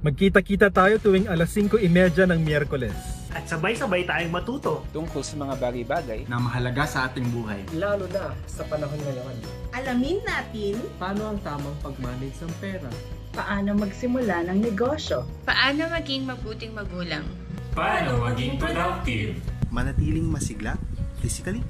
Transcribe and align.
Magkita-kita 0.00 0.72
tayo 0.72 0.96
tuwing 0.96 1.28
alas 1.28 1.52
5.30 1.52 2.24
ng 2.32 2.40
Miyerkules. 2.40 2.96
At 3.36 3.44
sabay-sabay 3.44 4.08
tayong 4.08 4.32
matuto. 4.32 4.80
tungkol 4.96 5.20
sa 5.20 5.36
mga 5.36 5.60
bagay-bagay 5.60 6.24
na 6.24 6.40
mahalaga 6.40 6.88
sa 6.88 7.04
ating 7.04 7.28
buhay. 7.28 7.60
lalo 7.76 8.08
na 8.08 8.32
sa 8.48 8.64
panahon 8.64 8.96
ngayon. 8.96 9.36
Alamin 9.76 10.24
natin 10.24 10.80
Paano 10.96 11.36
ang 11.36 11.38
tamang 11.44 11.76
pag-manage 11.84 12.40
ng 12.40 12.54
pera? 12.64 12.88
Paano 13.36 13.76
magsimula 13.76 14.48
ng 14.48 14.72
negosyo? 14.72 15.28
Paano 15.44 15.84
maging 15.92 16.24
mabuting 16.24 16.72
magulang? 16.72 17.28
Paano 17.76 18.24
maging 18.24 18.56
productive? 18.56 19.36
manatiling 19.68 20.32
masigla 20.32 20.80
physically, 21.20 21.60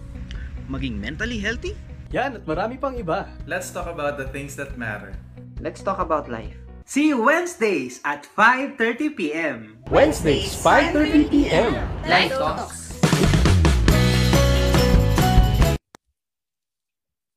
maging 0.71 0.95
mentally 1.03 1.43
healthy, 1.43 1.75
Yan 2.15 2.39
at 2.39 2.47
marami 2.47 2.79
pang 2.79 2.95
iba. 2.95 3.27
Let's 3.47 3.75
talk 3.75 3.91
about 3.91 4.19
the 4.19 4.27
things 4.31 4.55
that 4.59 4.75
matter. 4.79 5.15
Let's 5.63 5.83
talk 5.83 5.99
about 5.99 6.27
life. 6.27 6.70
See 6.91 7.15
you 7.15 7.23
Wednesdays 7.23 8.03
at 8.03 8.27
5.30pm. 8.27 9.79
Wednesdays, 9.95 10.59
5.30pm. 10.59 11.79
Life 12.03 12.35
Talks. 12.35 12.99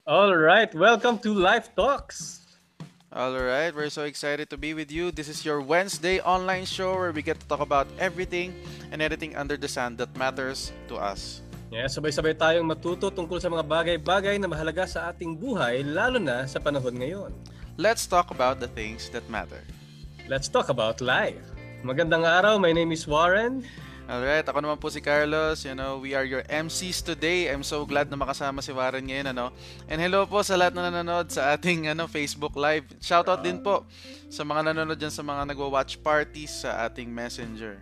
All 0.09 0.33
right, 0.33 0.73
welcome 0.73 1.21
to 1.21 1.37
Life 1.37 1.69
Talks. 1.77 2.41
Alright, 3.13 3.77
we're 3.77 3.93
so 3.93 4.09
excited 4.09 4.49
to 4.49 4.57
be 4.57 4.73
with 4.73 4.89
you. 4.89 5.13
This 5.13 5.29
is 5.29 5.45
your 5.45 5.61
Wednesday 5.61 6.17
online 6.25 6.65
show 6.65 6.97
where 6.97 7.13
we 7.13 7.21
get 7.21 7.37
to 7.37 7.45
talk 7.45 7.61
about 7.61 7.85
everything 8.01 8.57
and 8.89 9.05
anything 9.05 9.37
under 9.37 9.53
the 9.53 9.69
sun 9.69 9.93
that 10.01 10.09
matters 10.17 10.73
to 10.89 10.97
us. 10.97 11.45
Yeah, 11.69 11.85
sabay-sabay 11.85 12.41
tayong 12.41 12.65
matuto 12.65 13.13
tungkol 13.13 13.37
sa 13.37 13.53
mga 13.53 13.69
bagay-bagay 13.69 14.41
na 14.41 14.49
mahalaga 14.49 14.89
sa 14.89 15.13
ating 15.13 15.37
buhay, 15.37 15.85
lalo 15.85 16.17
na 16.17 16.49
sa 16.49 16.57
panahon 16.57 16.97
ngayon. 16.97 17.29
Let's 17.73 18.05
talk 18.05 18.29
about 18.29 18.61
the 18.61 18.69
things 18.69 19.09
that 19.17 19.25
matter. 19.33 19.65
Let's 20.29 20.45
talk 20.45 20.69
about 20.69 21.01
life. 21.01 21.41
Magandang 21.81 22.21
araw, 22.21 22.61
my 22.61 22.69
name 22.69 22.93
is 22.93 23.09
Warren. 23.09 23.65
Alright, 24.05 24.45
ako 24.45 24.61
naman 24.61 24.77
po 24.77 24.93
si 24.93 25.01
Carlos. 25.01 25.65
You 25.65 25.73
know, 25.73 25.97
we 25.97 26.13
are 26.13 26.21
your 26.21 26.45
MCs 26.45 27.01
today. 27.01 27.49
I'm 27.49 27.65
so 27.65 27.81
glad 27.81 28.13
na 28.13 28.17
makasama 28.21 28.61
si 28.61 28.69
Warren 28.69 29.09
ngayon, 29.09 29.33
ano. 29.33 29.49
And 29.89 29.97
hello 29.97 30.29
po 30.29 30.45
sa 30.45 30.53
lahat 30.53 30.77
na 30.77 30.93
nanonood 30.93 31.33
sa 31.33 31.57
ating 31.57 31.87
ano 31.97 32.05
Facebook 32.05 32.53
Live. 32.53 32.85
Shoutout 33.01 33.41
din 33.41 33.65
po 33.65 33.89
sa 34.29 34.45
mga 34.45 34.69
nanonood 34.69 35.01
dyan 35.01 35.09
sa 35.09 35.25
mga 35.25 35.57
nagwa-watch 35.57 35.97
parties 36.05 36.61
sa 36.61 36.85
ating 36.85 37.09
Messenger. 37.09 37.81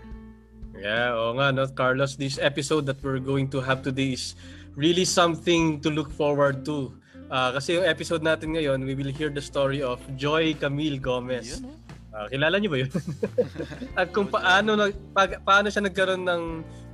Yeah, 0.79 1.19
oo 1.19 1.35
nga, 1.35 1.51
no, 1.51 1.67
Carlos, 1.67 2.15
this 2.15 2.39
episode 2.39 2.87
that 2.87 3.03
we're 3.03 3.19
going 3.19 3.51
to 3.51 3.59
have 3.59 3.83
today 3.83 4.15
is 4.15 4.39
really 4.79 5.03
something 5.03 5.83
to 5.83 5.91
look 5.91 6.15
forward 6.15 6.63
to. 6.63 6.95
Ah, 7.31 7.55
kasi 7.55 7.79
yung 7.79 7.87
episode 7.87 8.19
natin 8.19 8.51
ngayon, 8.51 8.83
we 8.83 8.91
will 8.91 9.07
hear 9.07 9.31
the 9.31 9.39
story 9.39 9.79
of 9.79 10.03
Joy 10.19 10.51
Camille 10.51 10.99
Gomez. 10.99 11.63
Yun. 11.63 11.71
Ah, 12.11 12.27
kilala 12.27 12.59
niyo 12.59 12.75
ba 12.75 12.79
yun? 12.83 12.91
At 13.99 14.11
kung 14.11 14.27
paano 14.27 14.75
nag 14.75 14.91
pag, 15.15 15.39
paano 15.47 15.71
siya 15.71 15.87
nagkaroon 15.87 16.27
ng 16.27 16.43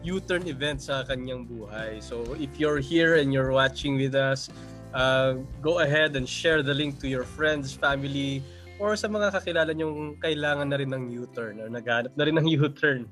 U-turn 0.06 0.46
event 0.46 0.78
sa 0.78 1.02
kanyang 1.10 1.50
buhay. 1.50 1.98
So 2.06 2.38
if 2.38 2.54
you're 2.62 2.78
here 2.78 3.18
and 3.18 3.34
you're 3.34 3.50
watching 3.50 3.98
with 3.98 4.14
us, 4.14 4.54
uh, 4.94 5.42
go 5.66 5.82
ahead 5.82 6.14
and 6.14 6.30
share 6.30 6.62
the 6.62 6.70
link 6.70 7.02
to 7.02 7.10
your 7.10 7.26
friends, 7.26 7.74
family, 7.74 8.46
or 8.78 8.94
sa 8.94 9.10
mga 9.10 9.34
kakilala 9.42 9.74
niyong 9.74 10.22
kailangan 10.22 10.70
na 10.70 10.78
rin 10.78 10.94
ng 10.94 11.18
U-turn 11.18 11.58
or 11.58 11.66
naghanap 11.66 12.14
na 12.14 12.24
rin 12.30 12.38
ng 12.38 12.46
U-turn. 12.62 13.10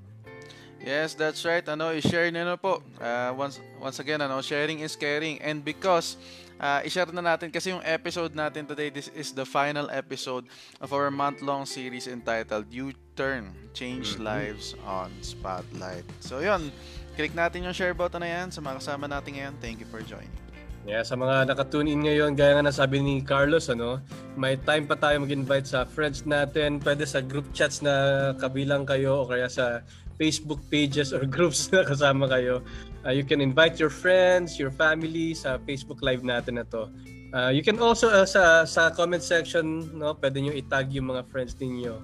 Yes, 0.78 1.18
that's 1.18 1.42
right. 1.42 1.66
Ano, 1.66 1.90
i-share 1.90 2.30
niyo 2.30 2.46
na 2.46 2.54
po. 2.54 2.86
Uh, 3.02 3.34
once 3.34 3.58
once 3.82 3.98
again, 3.98 4.22
ano, 4.22 4.46
sharing 4.46 4.86
is 4.86 4.94
caring. 4.94 5.42
And 5.42 5.66
because 5.66 6.22
uh, 6.60 6.86
i-share 6.86 7.10
na 7.12 7.24
natin 7.24 7.52
kasi 7.52 7.72
yung 7.74 7.84
episode 7.84 8.36
natin 8.36 8.68
today, 8.68 8.90
this 8.90 9.10
is 9.14 9.32
the 9.32 9.46
final 9.46 9.90
episode 9.92 10.46
of 10.80 10.94
our 10.94 11.10
month-long 11.10 11.66
series 11.66 12.08
entitled 12.08 12.70
U-Turn, 12.70 13.52
Change 13.74 14.20
Lives 14.20 14.76
on 14.86 15.12
Spotlight. 15.20 16.06
So 16.22 16.40
yun, 16.40 16.72
click 17.16 17.34
natin 17.34 17.66
yung 17.66 17.76
share 17.76 17.96
button 17.96 18.22
na 18.22 18.30
yan 18.30 18.48
sa 18.52 18.62
mga 18.62 18.80
kasama 18.84 19.06
natin 19.10 19.36
ngayon. 19.36 19.54
Thank 19.60 19.82
you 19.82 19.90
for 19.90 20.04
joining. 20.04 20.45
Yeah, 20.86 21.02
sa 21.02 21.18
mga 21.18 21.50
nakatune 21.50 21.90
in 21.90 22.06
ngayon, 22.06 22.38
gaya 22.38 22.62
nga 22.62 22.70
nasabi 22.70 23.02
ni 23.02 23.18
Carlos, 23.26 23.74
ano, 23.74 23.98
may 24.38 24.54
time 24.54 24.86
pa 24.86 24.94
tayo 24.94 25.18
mag-invite 25.18 25.66
sa 25.66 25.82
friends 25.82 26.30
natin, 26.30 26.78
pwede 26.78 27.10
sa 27.10 27.26
group 27.26 27.50
chats 27.58 27.82
na 27.82 28.38
kabilang 28.38 28.86
kayo 28.86 29.26
o 29.26 29.28
kaya 29.28 29.50
sa 29.50 29.82
Facebook 30.22 30.62
pages 30.70 31.10
or 31.10 31.26
groups 31.36 31.74
na 31.74 31.82
kasama 31.82 32.30
kayo. 32.30 32.62
Uh, 33.02 33.10
you 33.10 33.26
can 33.26 33.42
invite 33.42 33.82
your 33.82 33.90
friends, 33.90 34.62
your 34.62 34.70
family 34.70 35.34
sa 35.34 35.58
Facebook 35.66 36.06
Live 36.06 36.22
natin 36.22 36.62
na 36.62 36.66
to. 36.70 36.86
Uh, 37.34 37.50
you 37.50 37.66
can 37.66 37.82
also 37.82 38.14
uh, 38.14 38.24
sa 38.24 38.62
sa 38.70 38.94
comment 38.94 39.26
section, 39.26 39.90
no, 39.90 40.14
pwede 40.22 40.38
niyo 40.38 40.54
i-tag 40.54 40.94
yung 40.94 41.10
mga 41.10 41.26
friends 41.34 41.58
ninyo. 41.58 41.98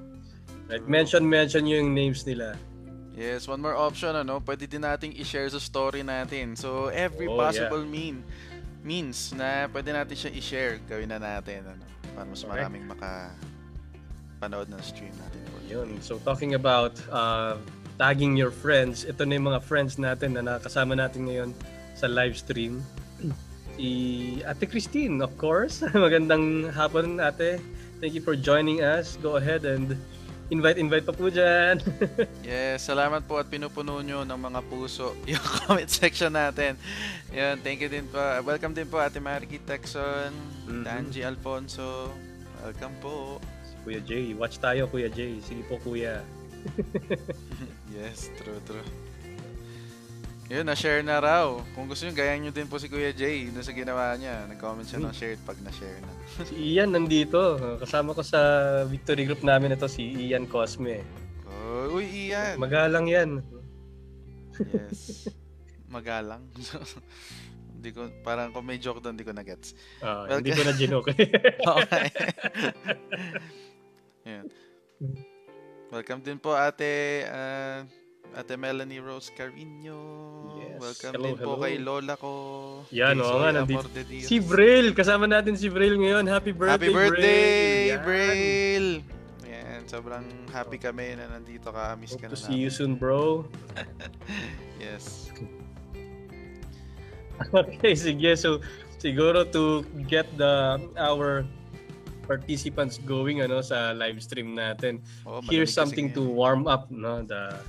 Right? 0.73 0.81
Mention 0.89 1.21
mention 1.21 1.69
niyo 1.69 1.85
yung 1.85 1.93
names 1.93 2.25
nila. 2.25 2.57
Yes, 3.13 3.45
one 3.45 3.61
more 3.61 3.77
option, 3.77 4.17
ano, 4.17 4.41
pwede 4.41 4.65
din 4.65 4.81
nating 4.81 5.13
i-share 5.21 5.51
sa 5.53 5.61
story 5.61 6.01
natin. 6.01 6.57
So, 6.57 6.89
every 6.89 7.29
Oh, 7.29 7.37
possible 7.37 7.83
mean 7.85 8.25
means 8.81 9.33
na 9.33 9.69
pwede 9.69 9.93
natin 9.93 10.15
siya 10.17 10.31
i-share, 10.33 10.73
gawin 10.85 11.09
na 11.09 11.21
natin, 11.21 11.61
ano, 11.65 11.83
para 12.13 12.25
mas 12.25 12.41
Okay. 12.41 12.49
maraming 12.49 12.83
maka 12.85 13.29
panood 14.37 14.67
ng 14.69 14.81
stream 14.81 15.13
natin. 15.15 15.39
for 15.47 15.61
Yun. 15.69 16.01
So 16.01 16.17
talking 16.19 16.57
about 16.57 16.97
uh, 17.13 17.55
tagging 17.95 18.33
your 18.33 18.49
friends, 18.49 19.05
ito 19.05 19.21
na 19.21 19.37
yung 19.37 19.47
mga 19.53 19.61
friends 19.61 19.95
natin 19.95 20.33
na 20.33 20.41
nakasama 20.41 20.97
natin 20.97 21.29
ngayon 21.29 21.49
sa 21.93 22.09
live 22.09 22.35
stream. 22.35 22.81
Si 23.71 23.87
Ate 24.43 24.67
Christine, 24.67 25.23
of 25.23 25.31
course. 25.39 25.79
Magandang 25.95 26.69
hapon, 26.69 27.17
Ate. 27.17 27.57
Thank 27.97 28.13
you 28.13 28.21
for 28.21 28.35
joining 28.35 28.83
us. 28.83 29.15
Go 29.23 29.39
ahead 29.39 29.63
and 29.63 29.95
invite-invite 30.51 31.07
pa 31.07 31.15
po 31.15 31.31
dyan. 31.31 31.79
Yes, 32.43 32.83
salamat 32.83 33.23
po 33.23 33.39
at 33.39 33.47
pinupuno 33.47 34.03
nyo 34.03 34.27
ng 34.27 34.35
mga 34.37 34.59
puso 34.67 35.15
yung 35.31 35.39
comment 35.63 35.87
section 35.87 36.29
natin. 36.29 36.75
Yan, 37.31 37.57
thank 37.59 37.79
you 37.79 37.87
din 37.87 38.05
po. 38.05 38.19
Welcome 38.43 38.75
din 38.75 38.85
po 38.85 38.99
Ate 38.99 39.17
Mariki 39.17 39.57
Texon, 39.57 40.35
Mhm. 40.67 40.83
Danji 40.83 41.23
Alfonso. 41.23 42.11
Welcome 42.61 42.95
po. 42.99 43.15
Si 43.63 43.73
Kuya 43.81 44.01
Jay. 44.03 44.35
Watch 44.35 44.59
tayo, 44.59 44.85
Kuya 44.85 45.07
Jay. 45.07 45.39
Sige 45.41 45.63
po, 45.65 45.79
Kuya. 45.79 46.19
Yes, 47.91 48.31
true, 48.39 48.55
true. 48.63 48.85
Yun, 50.51 50.67
na-share 50.67 50.99
na 50.99 51.23
raw. 51.23 51.55
Kung 51.71 51.87
gusto 51.87 52.03
nyo, 52.03 52.11
gayan 52.11 52.43
nyo 52.43 52.51
din 52.51 52.67
po 52.67 52.75
si 52.75 52.91
Kuya 52.91 53.15
Jay 53.15 53.47
doon 53.47 53.63
sa 53.63 53.71
ginawa 53.71 54.19
niya. 54.19 54.43
Nag-comment 54.51 54.83
siya 54.83 54.99
ng 54.99 55.15
shared 55.15 55.39
pag 55.47 55.55
na-share 55.63 56.03
na. 56.03 56.11
Si 56.43 56.75
Ian 56.75 56.91
nandito. 56.91 57.55
Kasama 57.79 58.11
ko 58.11 58.19
sa 58.19 58.39
victory 58.83 59.23
group 59.23 59.47
namin 59.47 59.71
ito, 59.71 59.87
si 59.87 60.03
Ian 60.27 60.43
Cosme. 60.43 61.07
Oh, 61.47 61.95
uy, 61.95 62.03
Ian! 62.27 62.59
Magalang 62.59 63.07
yan. 63.07 63.39
yes. 64.59 65.31
Magalang. 65.87 66.43
Hindi 67.79 67.89
ko, 67.95 68.11
parang 68.19 68.51
kung 68.51 68.67
may 68.67 68.75
joke 68.77 68.99
doon, 69.01 69.15
hindi 69.17 69.25
ko 69.25 69.33
na-gets. 69.33 69.73
Ah, 70.05 70.29
Well, 70.29 70.37
hindi 70.37 70.53
ko 70.53 70.61
na 70.61 70.75
ginoke. 70.83 71.17
Okay. 71.17 72.07
Yan. 74.29 74.45
Welcome 75.89 76.21
din 76.21 76.37
po 76.37 76.53
ate 76.53 77.25
uh, 77.25 77.81
Ate 78.31 78.55
Melanie 78.55 79.03
Rose 79.03 79.27
Carino. 79.35 79.99
Yes. 80.55 80.79
Welcome 80.79 81.13
Hello, 81.19 81.27
din 81.27 81.35
po 81.35 81.51
hello. 81.59 81.63
kay 81.67 81.75
Lola 81.83 82.13
ko. 82.15 82.31
Yan, 82.95 83.19
oo 83.19 83.43
nga, 83.43 83.51
nandito. 83.51 83.87
Si 84.07 84.39
Braille, 84.39 84.95
kasama 84.95 85.27
natin 85.27 85.59
si 85.59 85.67
Braille 85.67 85.99
ngayon. 85.99 86.23
Happy 86.31 86.55
birthday, 86.55 86.71
Happy 86.79 86.89
birthday, 86.95 87.43
Braille! 87.99 88.03
Braille! 88.07 88.91
Yan, 89.43 89.83
sobrang 89.83 90.23
happy 90.47 90.79
kami 90.79 91.19
na 91.19 91.27
nandito 91.27 91.75
ka. 91.75 91.99
Miss 91.99 92.15
Hope 92.15 92.23
ka 92.23 92.27
to 92.31 92.39
na 92.39 92.45
see 92.47 92.55
you 92.55 92.71
soon, 92.71 92.95
bro. 92.95 93.43
Yes. 94.81 95.29
okay, 97.53 97.93
sige. 97.93 98.33
So, 98.33 98.63
siguro 98.97 99.45
to 99.53 99.85
get 100.09 100.25
the 100.39 100.81
our 100.97 101.45
participants 102.25 102.97
going 103.03 103.43
ano 103.43 103.59
sa 103.59 103.91
live 103.91 104.17
stream 104.23 104.57
natin. 104.57 105.03
Oh, 105.27 105.43
Here's 105.45 105.69
something 105.69 106.09
to 106.15 106.23
warm 106.23 106.65
up 106.65 106.89
no 106.89 107.21
the 107.21 107.61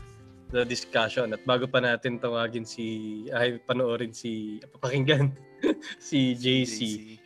the 0.53 0.69
discussion 0.69 1.33
at 1.33 1.41
bago 1.49 1.65
pa 1.65 1.81
natin 1.81 2.21
tawagin 2.21 2.69
si 2.69 2.85
ay 3.33 3.57
panoorin 3.65 4.13
si 4.13 4.61
papakinggan 4.77 5.33
si 5.99 6.37
JC. 6.37 6.79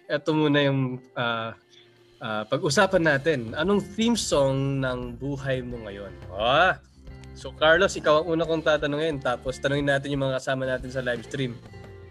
Ito 0.06 0.30
muna 0.30 0.62
yung 0.62 1.02
ah, 1.18 1.58
ah, 2.22 2.46
pag-usapan 2.46 3.02
natin. 3.02 3.52
Anong 3.58 3.82
theme 3.82 4.14
song 4.14 4.78
ng 4.78 5.18
buhay 5.18 5.60
mo 5.66 5.82
ngayon? 5.84 6.14
Ah, 6.30 6.78
so 7.34 7.50
Carlos, 7.50 7.98
ikaw 7.98 8.22
ang 8.22 8.38
una 8.38 8.46
kong 8.46 8.62
tatanungin 8.62 9.18
tapos 9.18 9.58
tanungin 9.58 9.90
natin 9.90 10.14
yung 10.14 10.22
mga 10.30 10.38
kasama 10.38 10.62
natin 10.64 10.88
sa 10.94 11.02
live 11.02 11.26
stream. 11.26 11.58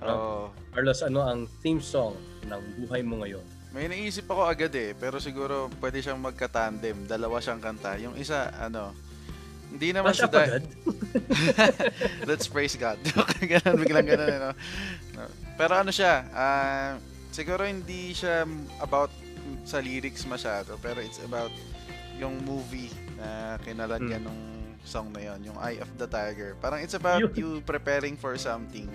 Oo. 0.03 0.51
Carlos, 0.75 0.99
ano 1.01 1.23
ang 1.23 1.47
theme 1.63 1.79
song 1.79 2.19
ng 2.45 2.61
buhay 2.83 3.01
mo 3.01 3.23
ngayon? 3.23 3.41
May 3.71 3.91
naisip 3.91 4.27
ako 4.31 4.47
agad 4.47 4.71
eh, 4.75 4.95
pero 4.95 5.19
siguro 5.19 5.67
pwede 5.83 5.99
siyang 5.99 6.19
magka-tandem. 6.19 7.07
Dalawa 7.07 7.43
siyang 7.43 7.59
kanta. 7.59 7.99
Yung 7.99 8.15
isa, 8.15 8.47
ano, 8.55 8.95
hindi 9.71 9.89
naman 9.91 10.13
Flash 10.13 10.25
up 10.25 10.33
agad? 10.35 10.63
Let's 12.29 12.47
praise 12.47 12.75
God. 12.75 12.99
ganun, 13.51 13.75
biglang 13.81 14.07
ganun, 14.07 14.29
eh, 14.29 14.39
no? 14.39 14.51
Pero 15.55 15.73
ano 15.79 15.91
siya, 15.91 16.27
ah, 16.35 16.99
siguro 17.31 17.63
hindi 17.63 18.15
siya 18.15 18.43
about 18.79 19.11
sa 19.65 19.81
lyrics 19.81 20.25
masyado, 20.25 20.77
pero 20.81 21.01
it's 21.01 21.21
about 21.21 21.51
yung 22.15 22.39
movie 22.47 22.91
na 23.19 23.59
kinalan 23.61 24.01
niya 24.07 24.19
nung 24.23 24.41
song 24.85 25.09
na 25.11 25.33
yon 25.33 25.41
yung 25.41 25.57
Eye 25.57 25.81
of 25.81 25.89
the 25.97 26.07
Tiger. 26.07 26.53
Parang 26.61 26.79
it's 26.79 26.93
about 26.93 27.33
you 27.33 27.59
preparing 27.65 28.15
for 28.15 28.37
something. 28.37 28.87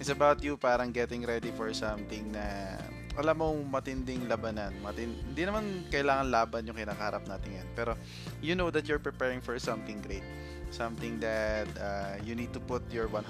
It's 0.00 0.08
about 0.08 0.40
you 0.40 0.56
parang 0.56 0.96
getting 0.96 1.28
ready 1.28 1.52
for 1.52 1.70
something 1.76 2.32
na 2.32 2.80
alam 3.18 3.34
mo 3.38 3.54
matinding 3.66 4.30
labanan. 4.30 4.74
Matin 4.82 5.10
hindi 5.10 5.42
naman 5.42 5.86
kailangan 5.90 6.30
laban 6.30 6.66
yung 6.66 6.78
kinakaharap 6.78 7.26
natin 7.26 7.62
yan. 7.62 7.68
Pero 7.74 7.98
you 8.38 8.54
know 8.54 8.70
that 8.70 8.86
you're 8.86 9.02
preparing 9.02 9.42
for 9.42 9.58
something 9.58 9.98
great. 10.02 10.24
Something 10.70 11.18
that 11.18 11.66
uh, 11.78 12.14
you 12.22 12.38
need 12.38 12.54
to 12.54 12.62
put 12.62 12.86
your 12.94 13.10
100% 13.10 13.26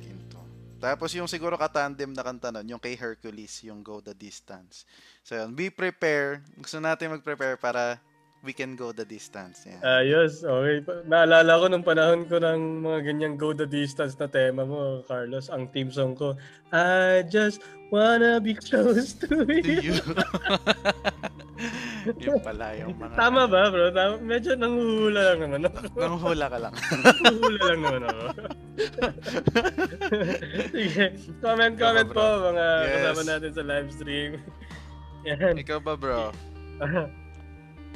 into. 0.00 0.40
Tapos 0.84 1.16
yung 1.16 1.24
siguro 1.24 1.56
katandem 1.56 2.12
na 2.12 2.20
kanta 2.20 2.52
nun, 2.52 2.68
yung 2.68 2.82
kay 2.82 2.92
Hercules, 2.92 3.64
yung 3.64 3.80
Go 3.80 4.04
the 4.04 4.12
Distance. 4.12 4.84
So 5.24 5.32
yun, 5.32 5.56
be 5.56 5.72
prepare. 5.72 6.44
Gusto 6.60 6.76
natin 6.76 7.16
mag-prepare 7.16 7.56
para 7.56 7.96
we 8.44 8.52
can 8.52 8.76
go 8.76 8.92
the 8.92 9.02
distance. 9.02 9.64
Yeah. 9.64 9.80
Ayos, 9.82 10.44
okay. 10.44 10.84
Pa- 10.84 11.02
Naalala 11.04 11.52
ko 11.56 11.64
nung 11.66 11.82
panahon 11.82 12.28
ko 12.28 12.36
ng 12.36 12.84
mga 12.84 12.98
ganyang 13.02 13.34
go 13.34 13.50
the 13.50 13.64
distance 13.64 14.14
na 14.16 14.28
tema 14.28 14.62
mo, 14.62 15.00
Carlos, 15.04 15.48
ang 15.48 15.66
team 15.72 15.88
song 15.88 16.12
ko, 16.12 16.36
I 16.70 17.24
just 17.26 17.64
wanna 17.88 18.36
be 18.38 18.52
close 18.52 19.16
to 19.24 19.42
To 19.48 19.56
you. 19.56 19.80
you. 19.80 19.96
yung 22.28 22.38
pala 22.38 22.76
yung 22.76 22.92
mga... 23.00 23.16
Tama 23.16 23.48
ba, 23.48 23.72
bro? 23.72 23.88
Tama, 23.88 24.20
medyo 24.20 24.52
nanghuhula 24.52 25.20
lang 25.32 25.38
naman 25.40 25.60
ako. 25.64 25.76
Nanghula 26.04 26.46
ka 26.46 26.58
lang. 26.60 26.74
nanghuhula 27.24 27.60
lang 27.64 27.80
naman 27.80 28.02
ako. 28.04 28.22
Sige, 30.70 31.04
comment, 31.40 31.74
comment 31.74 32.10
po 32.12 32.24
mga 32.52 32.66
Yes. 32.84 32.92
kasama 32.92 33.20
natin 33.24 33.50
sa 33.50 33.62
live 33.64 33.88
stream. 33.88 34.30
Yan. 35.24 35.56
Ikaw 35.56 35.80
ba, 35.80 35.96
bro? 35.96 36.28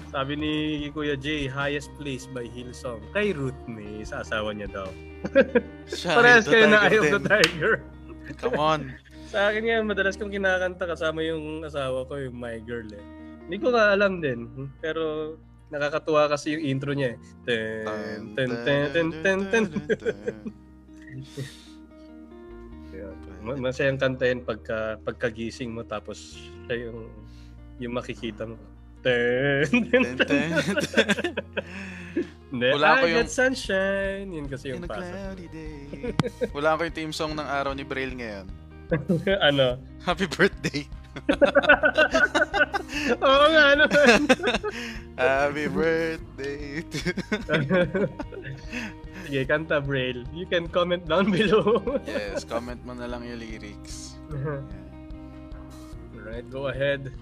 Sabi 0.09 0.41
ni 0.41 0.53
Kuya 0.89 1.21
Jay, 1.21 1.45
highest 1.45 1.93
place 2.01 2.25
by 2.33 2.49
Hillsong. 2.49 3.05
Kay 3.13 3.37
Ruth 3.37 3.61
May, 3.69 4.01
sa 4.09 4.25
asawa 4.25 4.57
niya 4.57 4.73
daw. 4.73 4.89
Parehas 6.17 6.49
kayo 6.49 6.65
na 6.65 6.89
Eye 6.89 6.97
of 6.97 7.13
the. 7.13 7.21
Tiger. 7.21 7.85
Come 8.41 8.57
on. 8.57 8.81
Sa 9.33 9.53
akin 9.53 9.61
yan, 9.69 9.85
madalas 9.85 10.17
kong 10.17 10.33
kinakanta 10.33 10.89
kasama 10.89 11.21
yung 11.21 11.61
asawa 11.61 12.09
ko, 12.09 12.17
yung 12.17 12.33
My 12.33 12.57
Girl 12.65 12.89
eh. 12.89 13.05
Hindi 13.45 13.61
ko 13.61 13.77
nga 13.77 13.93
alam 13.93 14.25
din, 14.25 14.49
pero 14.81 15.37
nakakatuwa 15.69 16.33
kasi 16.33 16.57
yung 16.57 16.65
intro 16.65 16.97
niya 16.97 17.13
eh. 17.13 17.19
Ten, 17.45 18.33
ten, 18.33 18.49
ten, 18.65 18.85
ten, 18.89 19.09
ten, 19.21 19.37
ten. 19.53 19.65
Yun. 22.97 23.17
Ma- 23.45 23.61
Masayang 23.69 24.01
kantahin 24.01 24.41
pagka, 24.41 24.97
pagkagising 25.05 25.77
mo 25.77 25.85
tapos 25.85 26.41
siya 26.65 26.89
yung, 26.89 27.13
yung 27.85 27.93
makikita 27.93 28.49
mo. 28.49 28.57
Ten, 28.99 29.65
ten, 29.71 29.89
Ten, 29.91 30.17
ten, 30.19 30.77
ten. 30.83 31.33
Hindi, 32.49 32.67
Wala 32.75 32.99
ko 32.99 33.05
I 33.05 33.11
yung- 33.12 33.21
got 33.23 33.31
sunshine. 33.31 34.29
Yun 34.33 34.47
kasi 34.49 34.73
yung 34.73 34.83
pasok. 34.83 35.37
Wala 36.56 36.75
ko 36.75 36.81
yung 36.89 36.97
team 36.97 37.12
song 37.12 37.37
ng 37.37 37.45
araw 37.45 37.77
ni 37.77 37.85
Braille 37.85 38.17
ngayon. 38.17 38.47
ano? 39.53 39.77
Happy 40.00 40.25
birthday. 40.27 40.89
Oo 43.21 43.45
nga 43.53 43.67
naman. 43.77 44.21
Happy 45.21 45.67
birthday. 45.69 46.81
Sige, 49.29 49.41
kanta 49.45 49.85
Braille. 49.85 50.25
You 50.33 50.49
can 50.49 50.73
comment 50.73 51.05
down 51.05 51.29
below. 51.29 51.85
yes, 52.09 52.49
comment 52.49 52.81
mo 52.83 52.97
na 52.97 53.05
lang 53.06 53.29
yung 53.29 53.45
lyrics. 53.45 54.17
Alright, 56.17 56.49
go 56.49 56.73
ahead. 56.73 57.12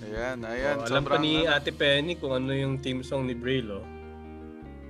Ayan, 0.00 0.38
ayan. 0.42 0.76
Oh, 0.80 0.88
alam 0.88 1.04
pa 1.04 1.16
ni 1.16 1.44
ano- 1.44 1.54
Ate 1.54 1.70
Penny 1.70 2.16
kung 2.16 2.32
ano 2.32 2.50
yung 2.50 2.80
theme 2.80 3.04
song 3.04 3.28
ni 3.28 3.36
Braille, 3.36 3.68
oh. 3.68 3.84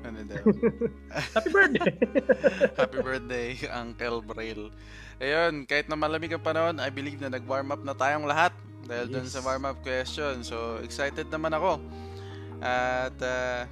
Ano 0.01 0.17
daw? 0.25 0.41
Happy 1.35 1.51
birthday! 1.51 1.93
Happy 2.81 2.99
birthday, 3.01 3.49
Uncle 3.69 4.23
Braille. 4.23 4.71
Ayun, 5.21 5.69
kahit 5.69 5.85
na 5.85 5.99
malamig 5.99 6.33
ang 6.33 6.41
panahon, 6.41 6.81
I 6.81 6.89
believe 6.89 7.21
na 7.21 7.29
nag-warm 7.29 7.69
up 7.69 7.83
na 7.85 7.93
tayong 7.93 8.25
lahat 8.25 8.55
dahil 8.89 9.07
dun 9.07 9.29
Yes. 9.29 9.37
sa 9.37 9.45
warm 9.45 9.69
up 9.69 9.77
question. 9.85 10.41
So, 10.41 10.81
excited 10.81 11.29
naman 11.29 11.53
ako. 11.53 11.77
At, 12.59 13.13
uh, 13.21 13.69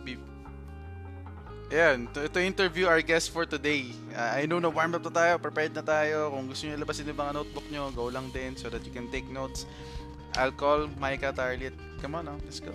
be- 0.00 0.22
Ayan, 1.68 2.06
to, 2.10 2.26
to 2.26 2.38
interview 2.38 2.86
our 2.86 3.02
guest 3.02 3.30
for 3.30 3.42
today. 3.42 3.90
Uh, 4.10 4.38
I 4.38 4.46
know 4.46 4.58
na 4.58 4.70
warm 4.70 4.94
up 4.94 5.02
na 5.02 5.10
tayo, 5.10 5.32
prepared 5.38 5.70
na 5.70 5.82
tayo. 5.82 6.30
Kung 6.30 6.46
gusto 6.46 6.66
niyo 6.66 6.78
labasin 6.78 7.06
yung 7.06 7.18
mga 7.18 7.34
notebook 7.34 7.66
nyo, 7.66 7.90
go 7.90 8.06
lang 8.06 8.30
din 8.30 8.54
so 8.54 8.66
that 8.66 8.82
you 8.82 8.90
can 8.90 9.10
take 9.10 9.26
notes. 9.26 9.66
I'll 10.36 10.52
call 10.52 10.86
Micah 10.98 11.32
Tarlit. 11.32 11.74
Come 12.00 12.14
on 12.14 12.26
now, 12.26 12.38
let's 12.44 12.60
go. 12.60 12.72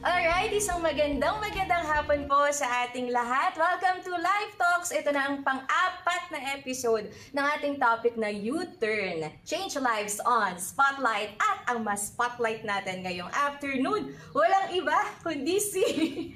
Alright, 0.00 0.48
isang 0.56 0.80
magandang 0.80 1.44
magandang 1.44 1.84
hapon 1.84 2.24
po 2.24 2.48
sa 2.56 2.88
ating 2.88 3.12
lahat. 3.12 3.52
Welcome 3.52 4.00
to 4.00 4.16
Live 4.16 4.56
Talks. 4.56 4.96
Ito 4.96 5.12
na 5.12 5.28
ang 5.28 5.44
pang-apat 5.44 6.32
na 6.32 6.40
episode 6.56 7.12
ng 7.36 7.44
ating 7.60 7.76
topic 7.76 8.16
na 8.16 8.32
U-Turn. 8.32 9.28
Change 9.44 9.76
lives 9.76 10.16
on 10.24 10.56
Spotlight 10.56 11.36
at 11.36 11.68
ang 11.68 11.84
mas 11.84 12.16
spotlight 12.16 12.64
natin 12.64 13.04
ngayong 13.04 13.28
afternoon. 13.28 14.16
Walang 14.32 14.72
iba 14.72 15.04
kundi 15.20 15.60
si 15.60 15.84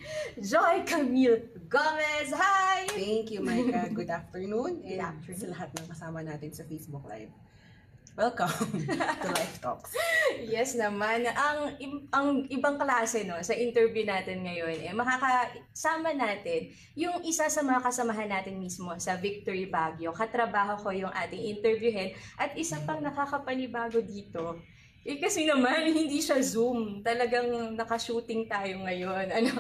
Joy 0.53 0.85
Camille 0.85 1.49
Gomez. 1.65 2.37
Hi! 2.37 2.85
Thank 2.93 3.33
you, 3.33 3.41
Micah. 3.41 3.89
Good 3.97 4.13
afternoon. 4.13 4.85
Good 4.85 5.01
and 5.01 5.09
afternoon. 5.09 5.41
sa 5.41 5.47
lahat 5.57 5.69
ng 5.73 5.87
kasama 5.89 6.21
natin 6.21 6.53
sa 6.53 6.69
Facebook 6.69 7.09
Live. 7.09 7.33
Welcome 8.15 8.87
to 9.23 9.29
Life 9.35 9.59
Talks. 9.59 9.91
Yes 10.47 10.79
naman. 10.79 11.27
Ang 11.35 11.59
ang 12.15 12.47
ibang 12.47 12.79
klase 12.79 13.27
no 13.27 13.43
sa 13.43 13.59
interview 13.59 14.07
natin 14.07 14.47
ngayon 14.47 14.87
eh 14.87 14.95
makakasama 14.95 16.15
natin 16.15 16.71
yung 16.95 17.27
isa 17.27 17.51
sa 17.51 17.67
mga 17.67 17.83
kasamahan 17.83 18.31
natin 18.31 18.63
mismo 18.63 18.95
sa 19.03 19.19
Victory 19.19 19.67
Baguio. 19.67 20.15
Katrabaho 20.15 20.79
ko 20.79 20.95
yung 20.95 21.11
ating 21.11 21.59
interviewhead 21.59 22.15
at 22.39 22.55
isa 22.55 22.79
pang 22.87 23.03
nakakapanibago 23.03 23.99
dito. 23.99 24.63
Eh 25.05 25.21
kasi 25.21 25.45
naman, 25.45 25.85
hindi 25.93 26.17
siya 26.25 26.41
Zoom. 26.41 27.05
Talagang 27.05 27.77
nakashooting 27.77 28.49
tayo 28.49 28.81
ngayon. 28.89 29.29
Ano? 29.37 29.53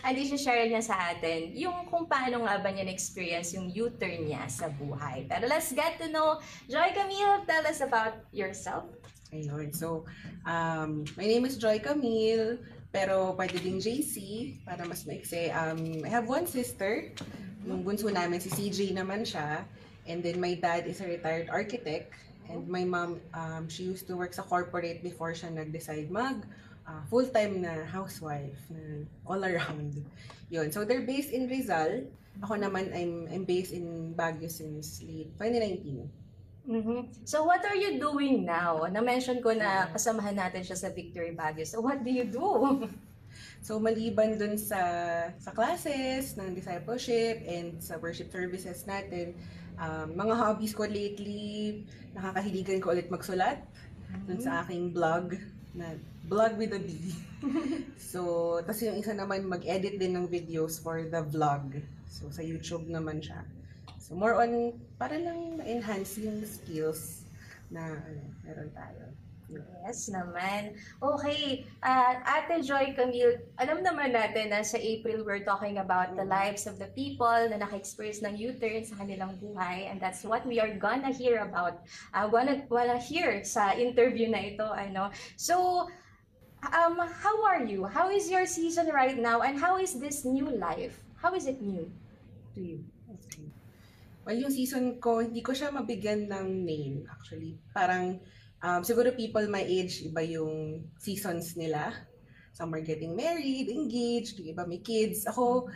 Hindi 0.00 0.24
siya 0.24 0.40
share 0.40 0.66
niya 0.70 0.80
sa 0.80 1.12
atin 1.12 1.52
yung 1.52 1.84
kung 1.92 2.08
paano 2.08 2.48
nga 2.48 2.56
ba 2.56 2.72
niya 2.72 2.88
na-experience 2.88 3.52
yung 3.52 3.68
U-turn 3.68 4.24
niya 4.24 4.48
sa 4.48 4.72
buhay. 4.72 5.28
Pero 5.28 5.44
let's 5.44 5.74
get 5.76 6.00
to 6.00 6.08
know 6.08 6.40
Joy 6.72 6.96
Camille. 6.96 7.44
Tell 7.44 7.66
us 7.68 7.84
about 7.84 8.24
yourself. 8.32 8.88
Ayun. 9.28 9.76
So, 9.76 10.08
um, 10.48 11.04
my 11.20 11.28
name 11.28 11.44
is 11.44 11.60
Joy 11.60 11.84
Camille, 11.84 12.56
pero 12.88 13.36
pwede 13.36 13.60
ding 13.60 13.76
JC 13.76 14.56
para 14.64 14.88
mas 14.88 15.04
maiksi. 15.04 15.52
Um, 15.52 16.00
I 16.00 16.08
have 16.08 16.24
one 16.24 16.48
sister. 16.48 17.12
Yung 17.68 17.84
bunso 17.84 18.08
namin, 18.08 18.40
si 18.40 18.48
CJ 18.48 18.96
naman 18.96 19.28
siya. 19.28 19.68
And 20.08 20.24
then 20.24 20.40
my 20.40 20.56
dad 20.56 20.88
is 20.88 21.04
a 21.04 21.06
retired 21.10 21.52
architect. 21.52 22.16
And 22.48 22.68
my 22.68 22.84
mom, 22.84 23.20
um, 23.34 23.68
she 23.68 23.84
used 23.84 24.06
to 24.08 24.16
work 24.16 24.32
sa 24.32 24.42
corporate 24.42 25.04
before 25.04 25.32
siya 25.32 25.52
nag-decide 25.52 26.10
mag 26.10 26.44
uh, 26.88 27.02
full-time 27.12 27.60
na 27.60 27.84
housewife 27.84 28.58
na 28.72 29.04
all 29.28 29.44
around. 29.44 30.00
Yun. 30.52 30.72
So 30.72 30.84
they're 30.84 31.04
based 31.04 31.30
in 31.30 31.48
Rizal. 31.48 32.08
Ako 32.40 32.56
naman, 32.56 32.88
I'm, 32.94 33.28
I'm 33.28 33.44
based 33.44 33.76
in 33.76 34.14
Baguio 34.16 34.48
since 34.48 35.04
late 35.04 35.34
2019. 35.36 36.08
Mhm. 36.68 37.08
So 37.24 37.48
what 37.48 37.64
are 37.64 37.76
you 37.76 37.96
doing 37.96 38.44
now? 38.44 38.84
Na-mention 38.92 39.40
ko 39.40 39.56
na 39.56 39.88
kasamahan 39.88 40.36
natin 40.36 40.60
siya 40.60 40.76
sa 40.76 40.88
Victory 40.92 41.32
Baguio. 41.32 41.64
So 41.64 41.80
what 41.80 42.04
do 42.04 42.10
you 42.12 42.28
do? 42.28 42.48
So 43.58 43.78
maliban 43.82 44.38
dun 44.38 44.54
sa 44.54 44.78
sa 45.38 45.50
classes 45.50 46.38
ng 46.38 46.54
discipleship 46.54 47.42
and 47.42 47.82
sa 47.82 47.98
worship 47.98 48.30
services 48.30 48.86
natin, 48.86 49.34
um, 49.78 50.08
mga 50.14 50.34
hobbies 50.34 50.74
ko 50.74 50.84
lately, 50.84 51.86
nakakahiligan 52.12 52.82
ko 52.82 52.92
ulit 52.92 53.08
magsulat 53.08 53.62
dun 54.26 54.40
sa 54.40 54.64
aking 54.64 54.90
blog 54.90 55.36
na 55.76 55.94
blog 56.26 56.58
with 56.58 56.74
a 56.74 56.82
B. 56.82 57.14
so, 58.12 58.58
tas 58.66 58.82
yung 58.82 58.98
isa 58.98 59.14
naman 59.14 59.46
mag-edit 59.46 59.96
din 59.96 60.18
ng 60.18 60.26
videos 60.26 60.76
for 60.82 61.06
the 61.06 61.22
vlog. 61.30 61.78
So, 62.10 62.28
sa 62.28 62.42
YouTube 62.42 62.90
naman 62.90 63.22
siya. 63.22 63.46
So, 64.02 64.18
more 64.18 64.36
on, 64.36 64.76
para 64.98 65.16
lang 65.16 65.60
ma-enhance 65.60 66.18
yung 66.20 66.42
skills 66.42 67.28
na 67.68 67.96
ano, 67.96 68.22
meron 68.42 68.72
tayo. 68.72 69.12
Yes 69.48 70.12
naman. 70.12 70.76
Okay, 71.00 71.64
uh, 71.80 72.12
Ate 72.20 72.60
Joy 72.60 72.92
Camille, 72.92 73.48
alam 73.56 73.80
naman 73.80 74.12
natin 74.12 74.52
na 74.52 74.60
sa 74.60 74.76
April 74.76 75.24
we're 75.24 75.44
talking 75.44 75.80
about 75.80 76.12
the 76.20 76.26
lives 76.28 76.68
of 76.68 76.76
the 76.76 76.92
people 76.92 77.48
na 77.48 77.56
naka-experience 77.56 78.20
ng 78.20 78.36
U-turn 78.36 78.84
sa 78.84 79.00
kanilang 79.00 79.40
buhay 79.40 79.88
and 79.88 79.96
that's 79.96 80.20
what 80.20 80.44
we 80.44 80.60
are 80.60 80.76
gonna 80.76 81.08
hear 81.08 81.40
about. 81.48 81.80
Uh, 82.12 82.28
wanna, 82.28 82.60
wanna 82.68 83.00
hear 83.00 83.40
sa 83.40 83.72
interview 83.72 84.28
na 84.28 84.52
ito. 84.52 84.68
Ano. 84.68 85.08
So, 85.40 85.88
um, 86.68 87.00
how 87.00 87.36
are 87.48 87.64
you? 87.64 87.88
How 87.88 88.12
is 88.12 88.28
your 88.28 88.44
season 88.44 88.92
right 88.92 89.16
now 89.16 89.40
and 89.40 89.56
how 89.56 89.80
is 89.80 89.96
this 89.96 90.28
new 90.28 90.52
life? 90.52 91.00
How 91.16 91.32
is 91.32 91.48
it 91.48 91.64
new 91.64 91.88
to 92.52 92.60
you? 92.60 92.84
Okay. 93.08 93.48
Well, 94.28 94.36
yung 94.36 94.52
season 94.52 95.00
ko, 95.00 95.24
hindi 95.24 95.40
ko 95.40 95.56
siya 95.56 95.72
mabigyan 95.72 96.28
ng 96.28 96.68
name 96.68 97.08
actually. 97.08 97.56
Parang 97.72 98.20
um, 98.62 98.80
siguro 98.82 99.14
people 99.14 99.44
my 99.48 99.62
age, 99.62 100.06
iba 100.06 100.22
yung 100.24 100.86
seasons 100.98 101.54
nila. 101.54 101.94
some 102.58 102.74
are 102.74 102.82
getting 102.82 103.14
married, 103.14 103.70
engaged, 103.70 104.42
yung 104.42 104.58
iba 104.58 104.66
may 104.66 104.82
kids. 104.82 105.22
Ako, 105.30 105.70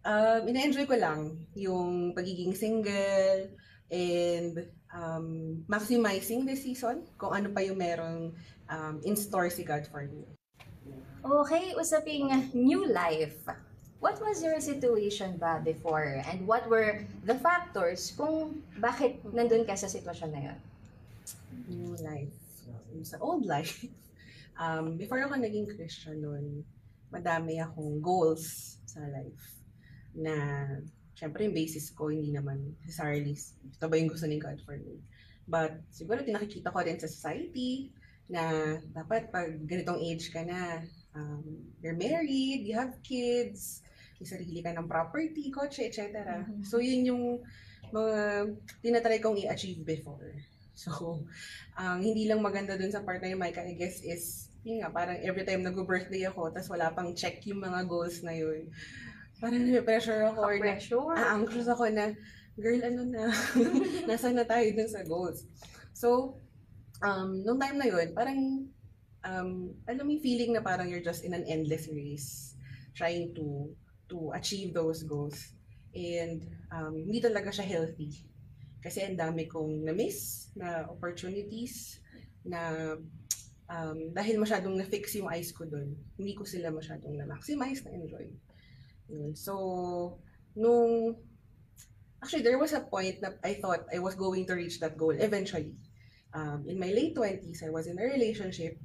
um, 0.00 0.40
ina-enjoy 0.48 0.88
ko 0.88 0.96
lang 0.96 1.36
yung 1.52 2.16
pagiging 2.16 2.56
single 2.56 3.52
and 3.92 4.64
um, 4.96 5.60
maximizing 5.68 6.48
this 6.48 6.64
season 6.64 7.04
kung 7.20 7.36
ano 7.36 7.52
pa 7.52 7.60
yung 7.60 7.76
merong 7.76 8.32
um, 8.72 8.96
in 9.04 9.12
store 9.12 9.52
si 9.52 9.60
God 9.60 9.84
for 9.92 10.08
me. 10.08 10.24
Okay, 11.20 11.76
usaping 11.76 12.32
new 12.56 12.88
life. 12.88 13.44
What 14.00 14.16
was 14.24 14.40
your 14.40 14.56
situation 14.60 15.36
ba 15.36 15.60
before? 15.60 16.24
And 16.24 16.48
what 16.48 16.64
were 16.70 17.04
the 17.28 17.36
factors 17.36 18.14
kung 18.16 18.64
bakit 18.80 19.20
nandun 19.36 19.68
ka 19.68 19.76
sa 19.76 19.90
sitwasyon 19.90 20.30
na 20.32 20.40
yun? 20.52 20.58
New 21.68 21.96
life. 22.04 22.36
Sa 23.02 23.16
old 23.20 23.48
life, 23.48 23.84
um, 24.62 25.00
before 25.00 25.22
ako 25.24 25.40
naging 25.40 25.68
Christian 25.70 26.20
noon, 26.20 26.64
madami 27.08 27.62
akong 27.62 28.02
goals 28.02 28.76
sa 28.84 29.00
life 29.08 29.56
na 30.16 30.34
syempre 31.16 31.48
yung 31.48 31.56
basis 31.56 31.92
ko 31.96 32.12
hindi 32.12 32.32
naman 32.32 32.76
necessarily 32.84 33.32
ito 33.36 33.86
ba 33.88 33.96
yung 33.96 34.10
gusto 34.12 34.28
ni 34.28 34.36
God 34.36 34.60
for 34.64 34.76
me. 34.76 35.00
But 35.46 35.80
siguro 35.94 36.20
tinakikita 36.26 36.74
ko 36.74 36.82
rin 36.82 36.98
sa 36.98 37.08
society 37.08 37.94
na 38.26 38.76
dapat 38.90 39.30
pag 39.30 39.54
ganitong 39.64 40.02
age 40.02 40.34
ka 40.34 40.42
na, 40.42 40.82
um, 41.14 41.46
you're 41.78 41.94
married, 41.94 42.66
you 42.66 42.74
have 42.74 42.98
kids, 43.06 43.86
may 44.18 44.26
sarili 44.26 44.60
ka 44.64 44.74
ng 44.74 44.90
property, 44.90 45.54
kotse, 45.54 45.86
etc. 45.86 46.42
So 46.66 46.82
yun 46.82 47.06
yung 47.06 47.24
mga 47.94 48.50
tinatry 48.82 49.22
kong 49.22 49.38
i-achieve 49.46 49.86
before. 49.86 50.34
So, 50.76 51.24
ang 51.72 52.04
hindi 52.04 52.28
lang 52.28 52.44
maganda 52.44 52.76
dun 52.76 52.92
sa 52.92 53.00
part 53.00 53.24
na 53.24 53.32
yung 53.32 53.40
Micah, 53.40 53.64
I 53.64 53.72
guess, 53.80 54.04
is, 54.04 54.52
yun 54.60 54.84
nga, 54.84 54.92
parang 54.92 55.16
every 55.24 55.48
time 55.48 55.64
nag-birthday 55.64 56.28
ako, 56.28 56.52
tas 56.52 56.68
wala 56.68 56.92
pang 56.92 57.16
check 57.16 57.40
yung 57.48 57.64
mga 57.64 57.88
goals 57.88 58.20
na 58.20 58.36
yun. 58.36 58.68
Parang 59.40 59.64
pressure 59.88 60.28
ako. 60.28 60.40
or 60.44 60.60
na- 60.60 60.76
Pressure? 60.76 61.08
Ah, 61.16 61.32
anxious 61.32 61.68
ako 61.68 61.88
na, 61.88 62.12
girl, 62.60 62.80
ano 62.84 63.08
na, 63.08 63.32
nasa 64.08 64.28
na 64.36 64.44
tayo 64.44 64.68
dun 64.76 64.90
sa 64.92 65.00
goals. 65.08 65.48
So, 65.96 66.36
um, 67.00 67.40
nung 67.40 67.56
time 67.56 67.80
na 67.80 67.88
yun, 67.88 68.12
parang, 68.12 68.68
um, 69.24 69.50
alam 69.88 70.02
mo 70.04 70.10
yung 70.12 70.24
feeling 70.24 70.52
na 70.52 70.60
parang 70.60 70.86
you're 70.92 71.04
just 71.04 71.24
in 71.24 71.32
an 71.32 71.44
endless 71.48 71.88
race 71.88 72.54
trying 72.92 73.32
to 73.36 73.72
to 74.08 74.30
achieve 74.32 74.72
those 74.72 75.02
goals. 75.02 75.52
And 75.96 76.44
um, 76.70 76.94
hindi 76.94 77.18
talaga 77.18 77.50
siya 77.50 77.64
healthy. 77.66 78.12
Kasi 78.86 79.02
ang 79.02 79.18
dami 79.18 79.50
kong 79.50 79.82
na-miss 79.82 80.54
na 80.54 80.86
opportunities 80.86 81.98
na 82.46 82.94
um, 83.66 83.98
dahil 84.14 84.38
masyadong 84.38 84.78
na-fix 84.78 85.18
yung 85.18 85.26
eyes 85.26 85.50
ko 85.50 85.66
doon, 85.66 85.90
hindi 86.14 86.38
ko 86.38 86.46
sila 86.46 86.70
masyadong 86.70 87.18
na-maximize, 87.18 87.82
na-enjoy. 87.82 88.30
Yun. 89.10 89.34
So, 89.34 89.54
nung 90.54 91.18
Actually, 92.22 92.42
there 92.42 92.58
was 92.58 92.72
a 92.72 92.80
point 92.80 93.20
that 93.20 93.38
I 93.44 93.60
thought 93.60 93.86
I 93.92 94.00
was 94.00 94.16
going 94.16 94.46
to 94.48 94.54
reach 94.56 94.80
that 94.80 94.96
goal 94.96 95.14
eventually. 95.14 95.76
Um, 96.32 96.64
in 96.66 96.80
my 96.80 96.88
late 96.88 97.14
20s, 97.14 97.62
I 97.62 97.70
was 97.70 97.86
in 97.86 98.00
a 98.00 98.02
relationship 98.02 98.80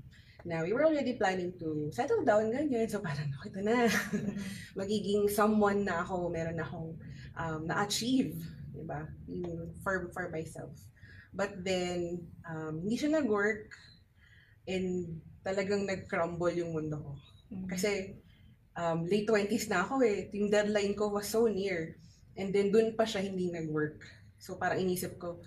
na 0.45 0.61
we 0.61 0.73
were 0.73 0.85
already 0.85 1.17
planning 1.17 1.53
to 1.57 1.89
settle 1.89 2.21
down, 2.21 2.51
ganyan. 2.51 2.85
So 2.91 2.99
parang, 2.99 3.31
"Oh, 3.33 3.47
ito 3.47 3.61
na. 3.63 3.87
Magiging 4.79 5.31
someone 5.31 5.87
na 5.87 6.03
ako, 6.05 6.29
meron 6.29 6.59
na 6.59 6.67
akong 6.67 6.91
um, 7.39 7.61
na-achieve, 7.65 8.35
di 8.71 8.83
ba? 8.87 9.03
Yung 9.27 9.75
For, 9.83 10.09
for 10.15 10.31
myself. 10.31 10.71
But 11.31 11.63
then, 11.63 12.27
um, 12.43 12.83
hindi 12.83 12.99
siya 12.99 13.23
nag-work 13.23 13.71
and 14.67 15.19
talagang 15.41 15.87
nag-crumble 15.87 16.53
yung 16.55 16.75
mundo 16.75 16.97
ko. 16.99 17.13
Kasi 17.71 18.15
um, 18.75 19.03
late 19.07 19.27
20s 19.27 19.67
na 19.71 19.83
ako 19.83 20.03
eh. 20.03 20.31
Yung 20.35 20.51
deadline 20.51 20.95
ko 20.95 21.11
was 21.11 21.27
so 21.27 21.47
near. 21.47 21.95
And 22.35 22.51
then 22.55 22.71
dun 22.71 22.95
pa 22.95 23.03
siya 23.03 23.23
hindi 23.23 23.51
nag-work. 23.51 23.99
So 24.39 24.55
parang 24.55 24.83
inisip 24.83 25.19
ko, 25.19 25.39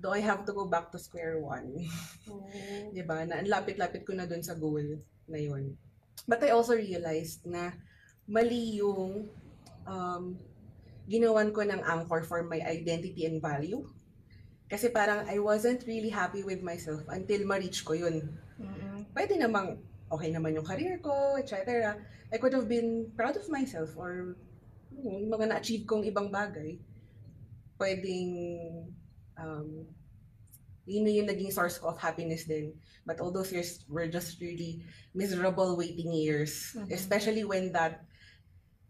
do 0.00 0.12
I 0.12 0.20
have 0.20 0.44
to 0.44 0.52
go 0.52 0.68
back 0.68 0.92
to 0.92 1.00
square 1.00 1.40
one? 1.40 1.84
Di 2.96 3.02
ba? 3.04 3.24
Na 3.24 3.44
lapit-lapit 3.44 4.04
ko 4.04 4.12
na 4.12 4.28
dun 4.28 4.44
sa 4.44 4.56
goal 4.56 5.00
na 5.28 5.40
yun. 5.40 5.76
But 6.24 6.44
I 6.44 6.52
also 6.52 6.76
realized 6.76 7.44
na 7.44 7.72
mali 8.26 8.80
yung 8.80 9.30
um, 9.86 10.24
ginawan 11.06 11.54
ko 11.54 11.62
ng 11.62 11.82
anchor 11.82 12.22
for 12.26 12.42
my 12.42 12.58
identity 12.62 13.26
and 13.26 13.38
value. 13.38 13.86
Kasi 14.66 14.90
parang 14.90 15.26
I 15.30 15.38
wasn't 15.38 15.86
really 15.86 16.10
happy 16.10 16.42
with 16.42 16.60
myself 16.62 17.06
until 17.06 17.46
ma-reach 17.46 17.86
ko 17.86 17.94
yun. 17.94 18.34
Pwede 19.14 19.38
namang 19.38 19.78
okay 20.10 20.30
naman 20.34 20.58
yung 20.58 20.66
career 20.66 20.98
ko, 20.98 21.38
etc. 21.38 21.94
I 22.30 22.36
could 22.42 22.52
have 22.52 22.66
been 22.66 23.10
proud 23.14 23.38
of 23.38 23.46
myself 23.46 23.94
or 23.94 24.34
yung 24.90 25.30
mga 25.30 25.54
na-achieve 25.54 25.86
kong 25.86 26.02
ibang 26.02 26.34
bagay. 26.34 26.82
Pwedeng 27.78 28.30
um, 29.38 29.86
yun 30.86 31.02
na 31.02 31.12
yung 31.12 31.28
naging 31.28 31.50
source 31.50 31.78
ko 31.78 31.90
of 31.90 31.98
happiness 31.98 32.46
din. 32.46 32.74
But 33.06 33.18
all 33.18 33.34
those 33.34 33.50
years 33.50 33.82
were 33.90 34.06
just 34.06 34.38
really 34.40 34.86
miserable 35.14 35.74
waiting 35.78 36.14
years. 36.14 36.74
Mhm. 36.74 36.90
Especially 36.90 37.42
when 37.42 37.74
that, 37.74 38.06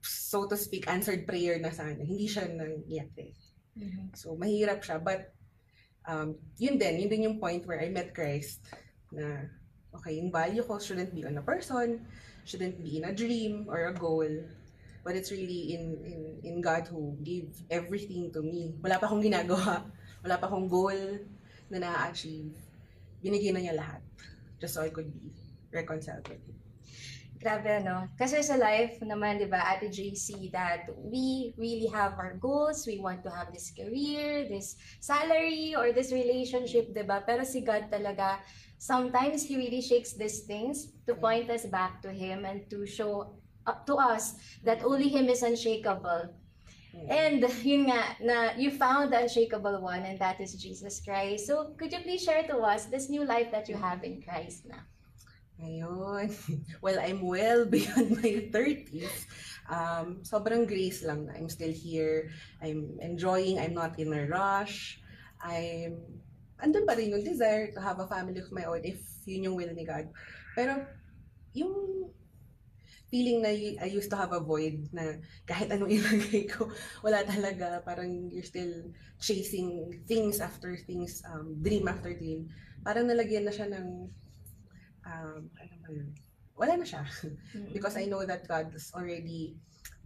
so 0.06 0.46
to 0.46 0.56
speak, 0.56 0.86
answered 0.86 1.26
prayer 1.26 1.58
na 1.58 1.75
sana. 1.75 2.00
Hindi 2.00 2.30
siya 2.30 2.46
nangyari. 2.48 3.34
So, 4.16 4.38
mahirap 4.38 4.80
siya. 4.80 5.02
But, 5.02 5.34
um, 6.08 6.38
yun 6.56 6.78
din, 6.80 7.02
yun 7.02 7.10
din 7.10 7.26
yung 7.26 7.38
point 7.42 7.66
where 7.66 7.82
I 7.82 7.92
met 7.92 8.14
Christ 8.14 8.64
na, 9.12 9.50
okay, 9.92 10.16
yung 10.16 10.32
value 10.32 10.64
ko 10.64 10.78
shouldn't 10.78 11.12
be 11.12 11.26
on 11.28 11.36
a 11.36 11.44
person, 11.44 12.06
shouldn't 12.46 12.80
be 12.80 13.02
in 13.02 13.10
a 13.10 13.12
dream 13.12 13.66
or 13.68 13.90
a 13.90 13.94
goal, 13.94 14.28
but 15.04 15.14
it's 15.14 15.30
really 15.30 15.75
in, 15.75 15.98
in, 16.02 16.20
in 16.42 16.56
God 16.60 16.88
who 16.88 17.14
gave 17.22 17.52
everything 17.70 18.32
to 18.32 18.42
me. 18.42 18.75
Wala 18.82 18.98
pa 18.98 19.06
akong 19.06 19.22
ginagawa, 19.22 19.86
wala 20.25 20.36
pa 20.38 20.46
akong 20.50 20.66
goal 20.66 20.98
na 21.70 21.78
na-achieve. 21.78 22.54
Binigay 23.22 23.54
na 23.54 23.60
niya 23.62 23.78
lahat 23.78 24.02
just 24.60 24.75
so 24.75 24.82
I 24.82 24.90
could 24.90 25.10
be 25.12 25.30
reconciled 25.70 26.26
with 26.26 26.42
Him. 26.42 26.65
Grabe, 27.47 27.79
ano? 27.79 28.11
Kasi 28.19 28.43
sa 28.43 28.59
life 28.59 28.99
naman, 29.07 29.38
di 29.38 29.47
ba, 29.47 29.62
Ate 29.62 29.87
JC, 29.87 30.50
that 30.50 30.91
we 30.99 31.55
really 31.55 31.87
have 31.95 32.19
our 32.19 32.35
goals, 32.43 32.83
we 32.91 32.99
want 32.99 33.23
to 33.23 33.31
have 33.31 33.55
this 33.55 33.71
career, 33.71 34.50
this 34.50 34.75
salary, 34.99 35.71
or 35.79 35.95
this 35.95 36.11
relationship, 36.11 36.91
di 36.91 37.07
ba? 37.07 37.23
Pero 37.23 37.47
si 37.47 37.62
God 37.62 37.87
talaga, 37.87 38.43
sometimes 38.83 39.47
He 39.47 39.55
really 39.55 39.79
shakes 39.79 40.19
these 40.19 40.43
things 40.43 40.91
to 41.07 41.15
point 41.15 41.47
us 41.47 41.71
back 41.71 42.03
to 42.03 42.11
Him 42.11 42.43
and 42.43 42.67
to 42.67 42.83
show 42.83 43.38
up 43.62 43.87
to 43.87 43.95
us 43.95 44.43
that 44.67 44.83
only 44.83 45.07
Him 45.07 45.31
is 45.31 45.47
unshakable. 45.47 46.35
And 47.07 47.47
yun 47.62 47.95
nga, 47.95 48.03
na 48.26 48.37
you 48.59 48.75
found 48.75 49.15
the 49.15 49.23
unshakable 49.23 49.87
one 49.87 50.03
and 50.03 50.19
that 50.19 50.43
is 50.43 50.59
Jesus 50.59 50.99
Christ. 50.99 51.47
So 51.47 51.79
could 51.79 51.95
you 51.95 52.03
please 52.03 52.26
share 52.26 52.43
to 52.50 52.59
us 52.67 52.91
this 52.91 53.07
new 53.07 53.23
life 53.23 53.55
that 53.55 53.71
you 53.71 53.79
mm-hmm. 53.79 53.87
have 53.87 54.03
in 54.03 54.19
Christ 54.19 54.67
na? 54.67 54.83
Ngayon, 55.56 56.28
well, 56.84 56.98
I'm 57.00 57.20
well 57.25 57.64
beyond 57.72 58.20
my 58.20 58.52
30s. 58.52 59.14
Um, 59.66 60.22
sobrang 60.22 60.68
grace 60.68 61.02
lang 61.02 61.26
na 61.26 61.34
I'm 61.34 61.48
still 61.48 61.72
here. 61.72 62.30
I'm 62.62 63.00
enjoying. 63.00 63.58
I'm 63.58 63.75
not 63.75 63.98
in 63.98 64.12
a 64.12 64.28
rush. 64.28 65.00
I'm, 65.40 66.00
andun 66.60 66.86
pa 66.86 66.94
rin 66.94 67.12
yung 67.12 67.25
desire 67.25 67.72
to 67.72 67.80
have 67.80 68.00
a 68.00 68.08
family 68.08 68.40
of 68.40 68.52
my 68.52 68.64
own 68.64 68.84
if 68.84 69.00
yun 69.25 69.48
yung 69.48 69.56
will 69.56 69.72
ni 69.72 69.84
God. 69.84 70.08
Pero, 70.54 70.84
yung 71.56 72.06
feeling 73.08 73.40
na 73.40 73.50
I 73.80 73.88
used 73.88 74.10
to 74.10 74.18
have 74.18 74.34
a 74.34 74.42
void 74.42 74.90
na 74.92 75.18
kahit 75.46 75.72
anong 75.72 75.92
ilagay 75.96 76.52
ko, 76.52 76.68
wala 77.00 77.25
talaga. 77.25 77.80
Parang 77.80 78.28
you're 78.28 78.46
still 78.46 78.92
chasing 79.16 79.88
things 80.04 80.38
after 80.38 80.76
things, 80.76 81.25
um, 81.26 81.56
dream 81.64 81.88
after 81.88 82.12
dream. 82.12 82.50
Parang 82.84 83.08
nalagyan 83.08 83.48
na 83.48 83.54
siya 83.54 83.72
ng 83.72 84.10
um, 85.06 85.48
ano 85.56 85.75
ba 85.80 85.88
yun? 85.94 86.08
Wala 86.56 86.72
na 86.76 86.86
siya. 86.86 87.06
Because 87.75 87.96
I 87.96 88.10
know 88.10 88.26
that 88.26 88.48
God 88.48 88.75
is 88.75 88.90
already, 88.92 89.56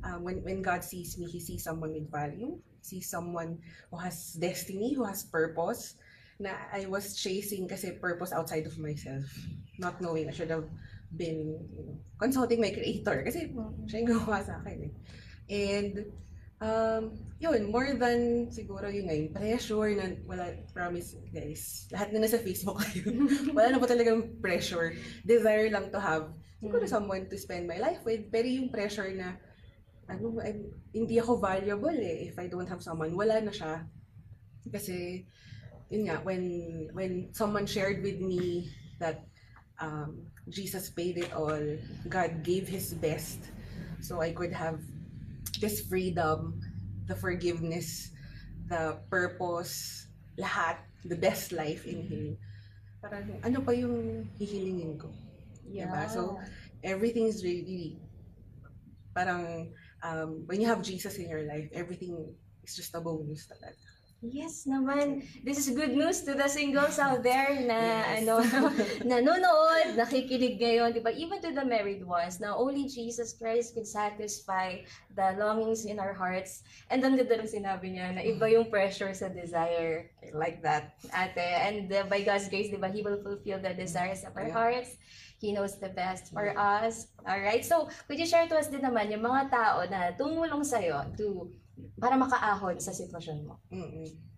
um, 0.04 0.22
when, 0.22 0.44
when 0.44 0.60
God 0.62 0.84
sees 0.84 1.16
me, 1.16 1.26
He 1.26 1.40
sees 1.40 1.64
someone 1.64 1.92
with 1.96 2.10
value, 2.10 2.58
sees 2.82 3.08
someone 3.08 3.58
who 3.90 3.96
has 3.98 4.36
destiny, 4.36 4.94
who 4.94 5.04
has 5.04 5.24
purpose, 5.24 5.96
na 6.40 6.56
I 6.72 6.88
was 6.88 7.14
chasing 7.14 7.68
kasi 7.68 8.00
purpose 8.00 8.32
outside 8.32 8.64
of 8.64 8.76
myself. 8.80 9.28
Not 9.76 10.00
knowing 10.00 10.28
I 10.28 10.32
should 10.32 10.50
have 10.50 10.68
been 11.16 11.60
you 11.76 11.84
know, 11.84 11.96
consulting 12.16 12.60
my 12.60 12.70
creator 12.70 13.20
kasi 13.26 13.52
siya 13.84 13.96
yung 14.00 14.08
gumawa 14.08 14.40
sa 14.40 14.56
akin 14.62 14.88
eh. 14.88 14.92
And 15.50 16.08
um, 16.60 17.16
yun, 17.40 17.72
more 17.72 17.96
than 17.96 18.52
siguro 18.52 18.92
yun 18.92 19.08
nga, 19.08 19.16
yung 19.16 19.32
pressure 19.32 19.90
na 19.96 20.06
wala, 20.28 20.44
promise 20.76 21.16
guys, 21.32 21.88
lahat 21.90 22.12
na 22.12 22.22
nasa 22.22 22.38
Facebook 22.38 22.78
kayo. 22.84 23.10
wala 23.56 23.72
na 23.72 23.80
po 23.80 23.88
talagang 23.88 24.38
pressure. 24.38 24.94
Desire 25.24 25.72
lang 25.72 25.88
to 25.88 25.98
have 25.98 26.30
siguro 26.60 26.84
someone 26.84 27.24
to 27.26 27.40
spend 27.40 27.64
my 27.64 27.80
life 27.80 28.04
with. 28.04 28.28
Pero 28.28 28.46
yung 28.46 28.68
pressure 28.68 29.10
na 29.16 29.40
ano, 30.06 30.36
I'm- 30.44 30.76
hindi 30.92 31.16
ako 31.16 31.40
valuable 31.40 31.96
eh 31.96 32.28
if 32.28 32.36
I 32.36 32.46
don't 32.46 32.68
have 32.68 32.84
someone. 32.84 33.16
Wala 33.16 33.40
na 33.40 33.52
siya. 33.54 33.88
Kasi, 34.68 35.24
yun 35.88 36.12
nga, 36.12 36.20
when, 36.22 36.44
when 36.92 37.32
someone 37.32 37.64
shared 37.64 38.04
with 38.04 38.20
me 38.20 38.68
that 39.00 39.24
um, 39.80 40.28
Jesus 40.52 40.92
paid 40.92 41.16
it 41.16 41.32
all. 41.32 41.62
God 42.10 42.44
gave 42.44 42.68
His 42.68 42.92
best. 42.92 43.40
So 44.04 44.20
I 44.20 44.32
could 44.36 44.52
have 44.52 44.80
this 45.60 45.84
freedom, 45.86 46.58
the 47.06 47.14
forgiveness, 47.14 48.10
the 48.68 48.98
purpose, 49.12 50.06
lahat, 50.40 50.80
the 51.04 51.16
best 51.16 51.52
life 51.52 51.84
in 51.84 52.00
Him. 52.08 52.26
Parang 53.00 53.40
ano 53.44 53.60
pa 53.60 53.72
yung 53.76 54.28
hihilingin 54.40 54.96
ko? 54.96 55.12
Diba? 55.68 56.08
So, 56.10 56.40
everything 56.82 57.28
is 57.28 57.44
really, 57.44 58.00
parang 59.14 59.72
um, 60.02 60.44
when 60.48 60.60
you 60.60 60.66
have 60.66 60.82
Jesus 60.82 61.16
in 61.16 61.28
your 61.28 61.44
life, 61.44 61.68
everything 61.72 62.16
is 62.64 62.76
just 62.76 62.94
a 62.96 63.00
bonus 63.00 63.46
talaga. 63.46 63.99
Yes 64.20 64.68
naman. 64.68 65.24
This 65.40 65.56
is 65.56 65.72
good 65.72 65.96
news 65.96 66.20
to 66.28 66.36
the 66.36 66.44
singles 66.44 67.00
out 67.00 67.24
there 67.24 67.56
na 67.64 68.04
Yes. 68.04 68.20
ano 68.20 68.34
nanonood, 69.16 69.96
nakikinig 69.96 70.60
ngayon, 70.60 70.92
'di 70.92 71.00
ba? 71.00 71.08
Even 71.16 71.40
to 71.40 71.48
the 71.56 71.64
married 71.64 72.04
ones, 72.04 72.36
na 72.36 72.52
only 72.52 72.84
Jesus 72.84 73.32
Christ 73.32 73.72
can 73.72 73.88
satisfy 73.88 74.84
the 75.16 75.40
longings 75.40 75.88
in 75.88 75.96
our 75.96 76.12
hearts. 76.12 76.60
And 76.92 77.00
ang 77.00 77.16
ganda 77.16 77.40
ng 77.40 77.48
sinabi 77.48 77.96
niya 77.96 78.12
na 78.12 78.20
iba 78.20 78.44
yung 78.52 78.68
pressure 78.68 79.08
sa 79.16 79.32
desire 79.32 80.12
like 80.36 80.60
that, 80.60 81.00
ate. 81.16 81.40
And 81.40 81.88
uh, 81.88 82.04
by 82.04 82.20
God's 82.20 82.52
grace, 82.52 82.68
'di 82.68 82.76
ba, 82.76 82.92
He 82.92 83.00
will 83.00 83.24
fulfill 83.24 83.56
the 83.56 83.72
desires 83.72 84.20
of 84.28 84.36
our 84.36 84.52
Yeah. 84.52 84.56
hearts. 84.84 85.00
He 85.40 85.56
knows 85.56 85.80
the 85.80 85.88
best 85.88 86.28
for 86.36 86.52
us. 86.52 87.08
Alright? 87.24 87.64
So, 87.64 87.88
could 88.04 88.20
you 88.20 88.28
share 88.28 88.44
to 88.44 88.60
us 88.60 88.68
din 88.68 88.84
naman 88.84 89.08
yung 89.08 89.24
mga 89.24 89.48
tao 89.48 89.80
na 89.88 90.12
tumulong 90.12 90.60
sa'yo 90.60 91.08
to 91.16 91.48
para 91.96 92.16
makaahon 92.16 92.80
sa 92.80 92.94
sitwasyon 92.94 93.38
mo? 93.46 93.60
mm 93.70 94.30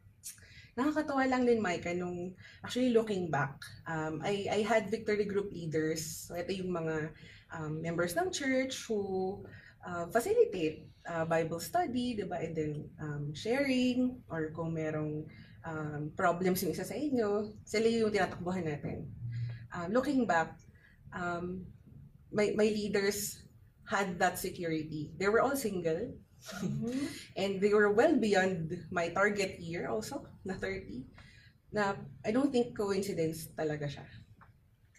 Nakakatawa 0.73 1.29
lang 1.29 1.45
din, 1.45 1.61
Micah, 1.61 1.93
nung 1.93 2.33
actually 2.65 2.97
looking 2.97 3.29
back, 3.29 3.61
um, 3.85 4.25
I, 4.25 4.49
I 4.49 4.61
had 4.65 4.89
victory 4.89 5.29
group 5.29 5.53
leaders. 5.53 6.01
So, 6.25 6.33
ito 6.33 6.49
yung 6.49 6.73
mga 6.73 7.13
um, 7.53 7.85
members 7.85 8.17
ng 8.17 8.33
church 8.33 8.89
who 8.89 9.45
uh, 9.85 10.09
facilitate 10.09 10.89
uh, 11.05 11.29
Bible 11.29 11.61
study, 11.61 12.17
di 12.17 12.25
ba? 12.25 12.41
And 12.41 12.57
then 12.57 12.73
um, 12.97 13.37
sharing 13.37 14.17
or 14.33 14.49
kung 14.57 14.73
merong 14.73 15.29
um, 15.67 16.09
problems 16.17 16.63
yung 16.63 16.73
isa 16.73 16.89
sa 16.89 16.97
inyo, 16.97 17.53
sila 17.69 17.87
yung 17.93 18.09
tinatakbuhan 18.09 18.67
natin. 18.67 19.13
Um, 19.77 19.93
looking 19.93 20.25
back, 20.25 20.57
um, 21.13 21.69
my, 22.33 22.57
my 22.57 22.69
leaders 22.69 23.45
had 23.89 24.19
that 24.19 24.39
security. 24.39 25.13
They 25.19 25.29
were 25.29 25.45
all 25.45 25.57
single. 25.57 26.17
And 27.37 27.61
they 27.61 27.73
were 27.73 27.91
well 27.93 28.17
beyond 28.17 28.75
my 28.91 29.09
target 29.11 29.61
year 29.61 29.89
also, 29.89 30.27
na 30.45 30.55
30. 30.55 31.07
Na 31.73 31.95
I 32.25 32.31
don't 32.31 32.53
think 32.53 32.77
coincidence 32.77 33.49
talaga 33.55 33.89
siya. 33.89 34.07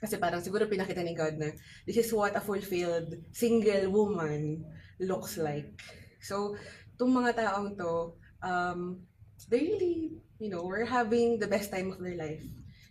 Kasi 0.04 0.20
parang 0.20 0.44
siguro 0.44 0.68
pinakita 0.68 1.00
ni 1.00 1.16
God 1.16 1.40
na 1.40 1.56
this 1.88 1.96
is 1.96 2.12
what 2.12 2.36
a 2.36 2.44
fulfilled 2.44 3.16
single 3.32 3.88
woman 3.88 4.68
looks 5.00 5.40
like. 5.40 5.80
So, 6.20 6.60
itong 6.96 7.24
mga 7.24 7.32
taong 7.40 7.80
to, 7.80 8.16
um, 8.44 9.04
they 9.48 9.64
really, 9.64 10.20
you 10.40 10.52
know, 10.52 10.64
were 10.64 10.84
having 10.84 11.40
the 11.40 11.48
best 11.48 11.72
time 11.72 11.92
of 11.92 12.04
their 12.04 12.20
life. 12.20 12.44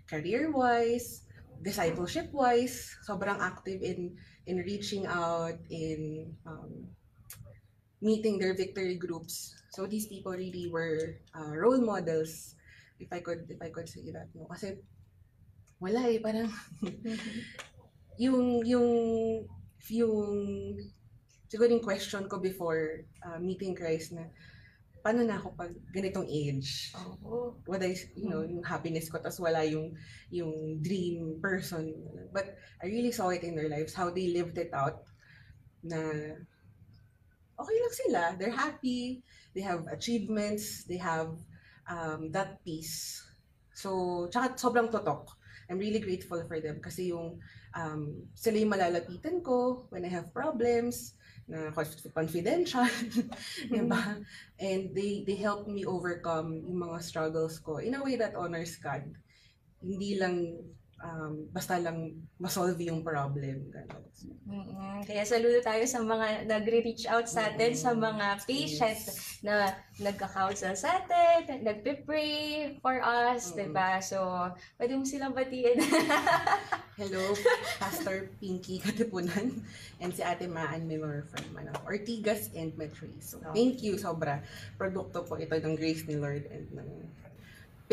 Career-wise, 0.09 1.25
discipleship-wise, 1.61 2.97
sobrang 3.05 3.41
active 3.41 3.81
in 3.81 4.17
in 4.45 4.65
reaching 4.65 5.05
out, 5.05 5.57
in 5.71 6.33
um, 6.45 6.89
meeting 8.03 8.37
their 8.39 8.53
victory 8.53 8.99
groups. 8.99 9.55
So 9.71 9.87
these 9.87 10.11
people 10.11 10.35
really 10.35 10.69
were 10.69 11.23
uh, 11.33 11.55
role 11.55 11.81
models, 11.81 12.59
if 12.99 13.09
I 13.15 13.23
could 13.23 13.47
if 13.49 13.63
I 13.63 13.71
could 13.71 13.89
say 13.89 14.05
that. 14.11 14.29
No? 14.35 14.51
Kasi 14.51 14.83
wala 15.79 16.11
eh, 16.11 16.19
parang 16.19 16.51
yung 18.23 18.67
yung 18.67 18.89
yung 19.89 20.19
siguro 21.47 21.69
yung 21.71 21.85
question 21.85 22.27
ko 22.27 22.43
before 22.43 23.07
uh, 23.23 23.39
meeting 23.39 23.73
Christ 23.73 24.13
na 24.13 24.27
paano 25.03 25.27
na 25.27 25.37
ako 25.37 25.59
pag 25.59 25.75
ganitong 25.91 26.31
age? 26.31 26.95
Oo. 26.95 27.59
What 27.67 27.83
I, 27.83 27.99
you 28.15 28.31
know, 28.31 28.47
yung 28.47 28.63
happiness 28.63 29.11
ko, 29.11 29.19
tapos 29.19 29.43
wala 29.43 29.67
yung, 29.67 29.99
yung 30.31 30.79
dream 30.79 31.43
person. 31.43 31.91
But 32.31 32.55
I 32.79 32.87
really 32.87 33.11
saw 33.11 33.35
it 33.35 33.43
in 33.43 33.59
their 33.59 33.69
lives, 33.69 33.93
how 33.93 34.15
they 34.15 34.31
lived 34.31 34.57
it 34.57 34.71
out, 34.71 35.03
na 35.83 35.99
okay 37.63 37.77
lang 37.79 37.95
sila. 37.95 38.23
They're 38.35 38.55
happy. 38.55 39.23
They 39.55 39.63
have 39.63 39.87
achievements. 39.87 40.85
They 40.85 40.99
have 40.99 41.39
um, 41.87 42.35
that 42.35 42.61
peace. 42.67 43.23
So, 43.73 44.27
tsaka 44.29 44.59
sobrang 44.59 44.91
totok. 44.91 45.39
I'm 45.71 45.81
really 45.81 46.03
grateful 46.03 46.43
for 46.45 46.61
them 46.61 46.83
kasi 46.85 47.15
yung 47.15 47.41
um, 47.73 48.29
sila 48.37 48.61
yung 48.61 48.75
malalapitan 48.77 49.41
ko 49.41 49.89
when 49.89 50.05
I 50.05 50.13
have 50.13 50.35
problems 50.35 51.17
na 51.49 51.73
confidential, 52.15 52.87
diba? 53.73 54.23
And 54.61 54.93
they 54.95 55.27
they 55.27 55.37
help 55.41 55.67
me 55.67 55.83
overcome 55.89 56.63
yung 56.63 56.87
mga 56.87 56.99
struggles 57.03 57.59
ko 57.59 57.83
in 57.83 57.97
a 57.97 58.03
way 58.05 58.21
that 58.21 58.39
honors 58.39 58.79
God. 58.79 59.05
Hindi 59.83 60.21
lang 60.21 60.61
um, 61.01 61.49
basta 61.51 61.81
lang 61.81 62.21
masolve 62.37 62.79
yung 62.85 63.01
problem. 63.01 63.71
Ganun. 63.71 64.05
mm 64.47 65.01
Kaya 65.03 65.27
saludo 65.27 65.59
tayo 65.59 65.83
sa 65.83 65.99
mga 65.99 66.47
nagre-reach 66.47 67.11
out 67.11 67.27
sa 67.27 67.51
atin, 67.51 67.75
sa 67.75 67.91
mga 67.91 68.45
patient 68.47 69.01
na 69.43 69.75
nagka-counsel 69.99 70.79
sa 70.79 71.03
atin, 71.03 71.63
nagpe-pray 71.65 72.31
for 72.79 73.03
us, 73.03 73.51
Mm. 73.51 73.57
di 73.59 73.69
ba? 73.75 73.99
So, 73.99 74.19
pwede 74.79 74.95
mo 74.95 75.03
silang 75.03 75.35
batiin. 75.35 75.83
Hello, 77.01 77.35
Pastor 77.81 78.31
Pinky 78.39 78.79
Katipunan 78.79 79.65
and 79.99 80.13
si 80.13 80.23
Ate 80.23 80.47
Maan 80.47 80.87
Minor 80.87 81.27
from 81.33 81.57
ano, 81.57 81.73
Ortigas 81.83 82.53
and 82.55 82.71
Metrois. 82.79 83.19
So, 83.25 83.43
thank 83.51 83.83
you, 83.83 83.99
sobra. 83.99 84.45
Produkto 84.79 85.27
po 85.27 85.35
ito 85.35 85.57
ng 85.57 85.75
grace 85.75 86.07
ni 86.07 86.15
Lord 86.15 86.47
and 86.47 86.69
ng 86.71 86.89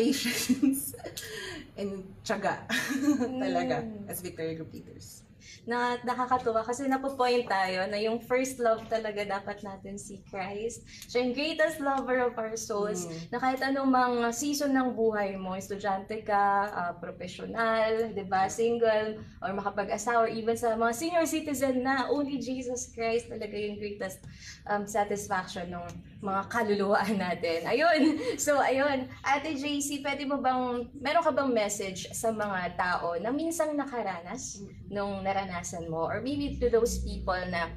patience. 0.00 0.96
And 1.80 2.08
tiyaga. 2.24 2.64
Talaga 3.44 3.84
as 4.08 4.24
Victory 4.24 4.56
Group 4.56 4.72
leaders. 4.72 5.24
na 5.68 6.00
nakakatuwa 6.00 6.64
kasi 6.64 6.88
napopoint 6.88 7.44
tayo 7.44 7.84
na 7.88 8.00
yung 8.00 8.20
first 8.20 8.56
love 8.56 8.80
talaga 8.88 9.24
dapat 9.28 9.60
natin 9.60 10.00
si 10.00 10.24
Christ. 10.28 10.84
Siya 11.08 11.24
yung 11.24 11.34
greatest 11.36 11.78
lover 11.78 12.24
of 12.24 12.34
our 12.40 12.56
souls. 12.56 13.04
Na 13.28 13.36
kahit 13.36 13.60
anong 13.60 13.92
mga 13.92 14.32
season 14.32 14.72
ng 14.72 14.96
buhay 14.96 15.36
mo, 15.36 15.52
estudyante 15.56 16.24
ka, 16.24 16.70
ah, 16.72 16.92
professional, 16.96 18.12
'di 18.12 18.24
ba, 18.26 18.48
single, 18.48 19.20
or 19.44 19.50
makapag-asawa, 19.52 20.28
or 20.28 20.30
even 20.32 20.56
sa 20.56 20.76
mga 20.76 20.92
senior 20.96 21.26
citizen 21.28 21.84
na 21.84 22.08
only 22.08 22.40
Jesus 22.40 22.88
Christ 22.90 23.28
talaga 23.28 23.54
yung 23.54 23.76
greatest 23.76 24.24
um, 24.64 24.88
satisfaction 24.88 25.68
ng 25.70 25.84
mga 26.20 26.42
kaluluwaan 26.52 27.16
natin. 27.16 27.64
Ayun. 27.64 28.02
So, 28.40 28.60
ayun. 28.60 29.08
Ate 29.24 29.56
JC, 29.56 30.04
pwede 30.04 30.24
mo 30.24 30.40
bang, 30.40 30.88
meron 30.96 31.24
ka 31.24 31.32
bang 31.32 31.52
message 31.52 32.08
sa 32.12 32.32
mga 32.32 32.76
tao 32.76 33.16
na 33.16 33.32
minsang 33.32 33.76
nakaranas 33.76 34.64
nung 34.88 35.24
naranasan 35.24 35.88
mo? 35.88 36.08
Or 36.08 36.20
maybe 36.20 36.56
to 36.60 36.68
those 36.68 37.00
people 37.04 37.36
na 37.48 37.72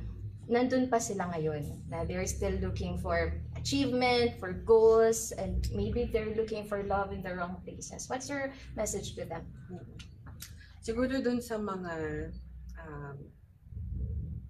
nandun 0.47 0.91
pa 0.91 0.99
sila 0.99 1.31
ngayon, 1.31 1.87
na 1.87 2.03
they're 2.03 2.27
still 2.27 2.55
looking 2.59 2.99
for 2.99 3.31
achievement, 3.55 4.35
for 4.39 4.51
goals, 4.51 5.31
and 5.39 5.63
maybe 5.71 6.11
they're 6.11 6.35
looking 6.35 6.67
for 6.67 6.83
love 6.83 7.15
in 7.15 7.23
the 7.23 7.31
wrong 7.31 7.63
places. 7.63 8.11
What's 8.11 8.27
your 8.27 8.51
message 8.75 9.15
to 9.15 9.23
them? 9.23 9.47
Siguro 10.83 11.23
dun 11.23 11.39
sa 11.39 11.55
mga 11.55 11.95
um, 12.75 13.15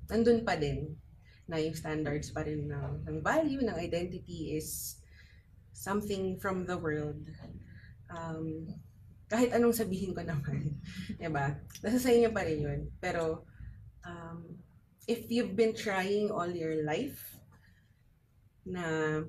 nandun 0.10 0.42
pa 0.42 0.58
din 0.58 0.98
na 1.54 1.62
yung 1.62 1.78
standards 1.78 2.34
pa 2.34 2.42
rin 2.42 2.66
ng, 2.66 3.06
ng 3.06 3.18
value, 3.22 3.62
ng 3.62 3.78
identity 3.78 4.58
is 4.58 4.98
something 5.70 6.42
from 6.42 6.66
the 6.66 6.74
world. 6.74 7.22
Um, 8.10 8.74
kahit 9.30 9.54
anong 9.54 9.78
sabihin 9.78 10.18
ko 10.18 10.26
naman, 10.26 10.82
di 11.22 11.30
ba? 11.30 11.54
Nasa 11.86 12.02
sa 12.02 12.10
inyo 12.10 12.34
pa 12.34 12.42
rin 12.42 12.66
yun. 12.66 12.82
Pero, 12.98 13.46
um, 14.02 14.58
if 15.06 15.30
you've 15.30 15.54
been 15.54 15.78
trying 15.78 16.34
all 16.34 16.50
your 16.50 16.82
life 16.82 17.22
na 18.66 19.22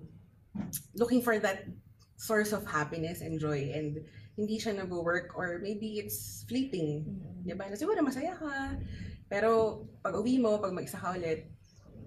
looking 0.97 1.21
for 1.21 1.37
that 1.37 1.69
source 2.17 2.57
of 2.57 2.65
happiness 2.65 3.21
and 3.21 3.37
joy 3.37 3.69
and 3.75 4.01
hindi 4.35 4.57
siya 4.59 4.81
nag-work 4.81 5.35
or 5.37 5.61
maybe 5.61 6.01
it's 6.01 6.43
fleeting. 6.49 7.05
Di 7.45 7.55
ba? 7.55 7.71
Na 7.71 7.77
siguro 7.79 8.01
masaya 8.03 8.35
ka, 8.35 8.79
pero 9.31 9.83
pag 10.03 10.15
uwi 10.15 10.39
mo, 10.43 10.59
pag 10.59 10.75
mag-isa 10.75 10.99
ka 10.99 11.15
ulit, 11.15 11.54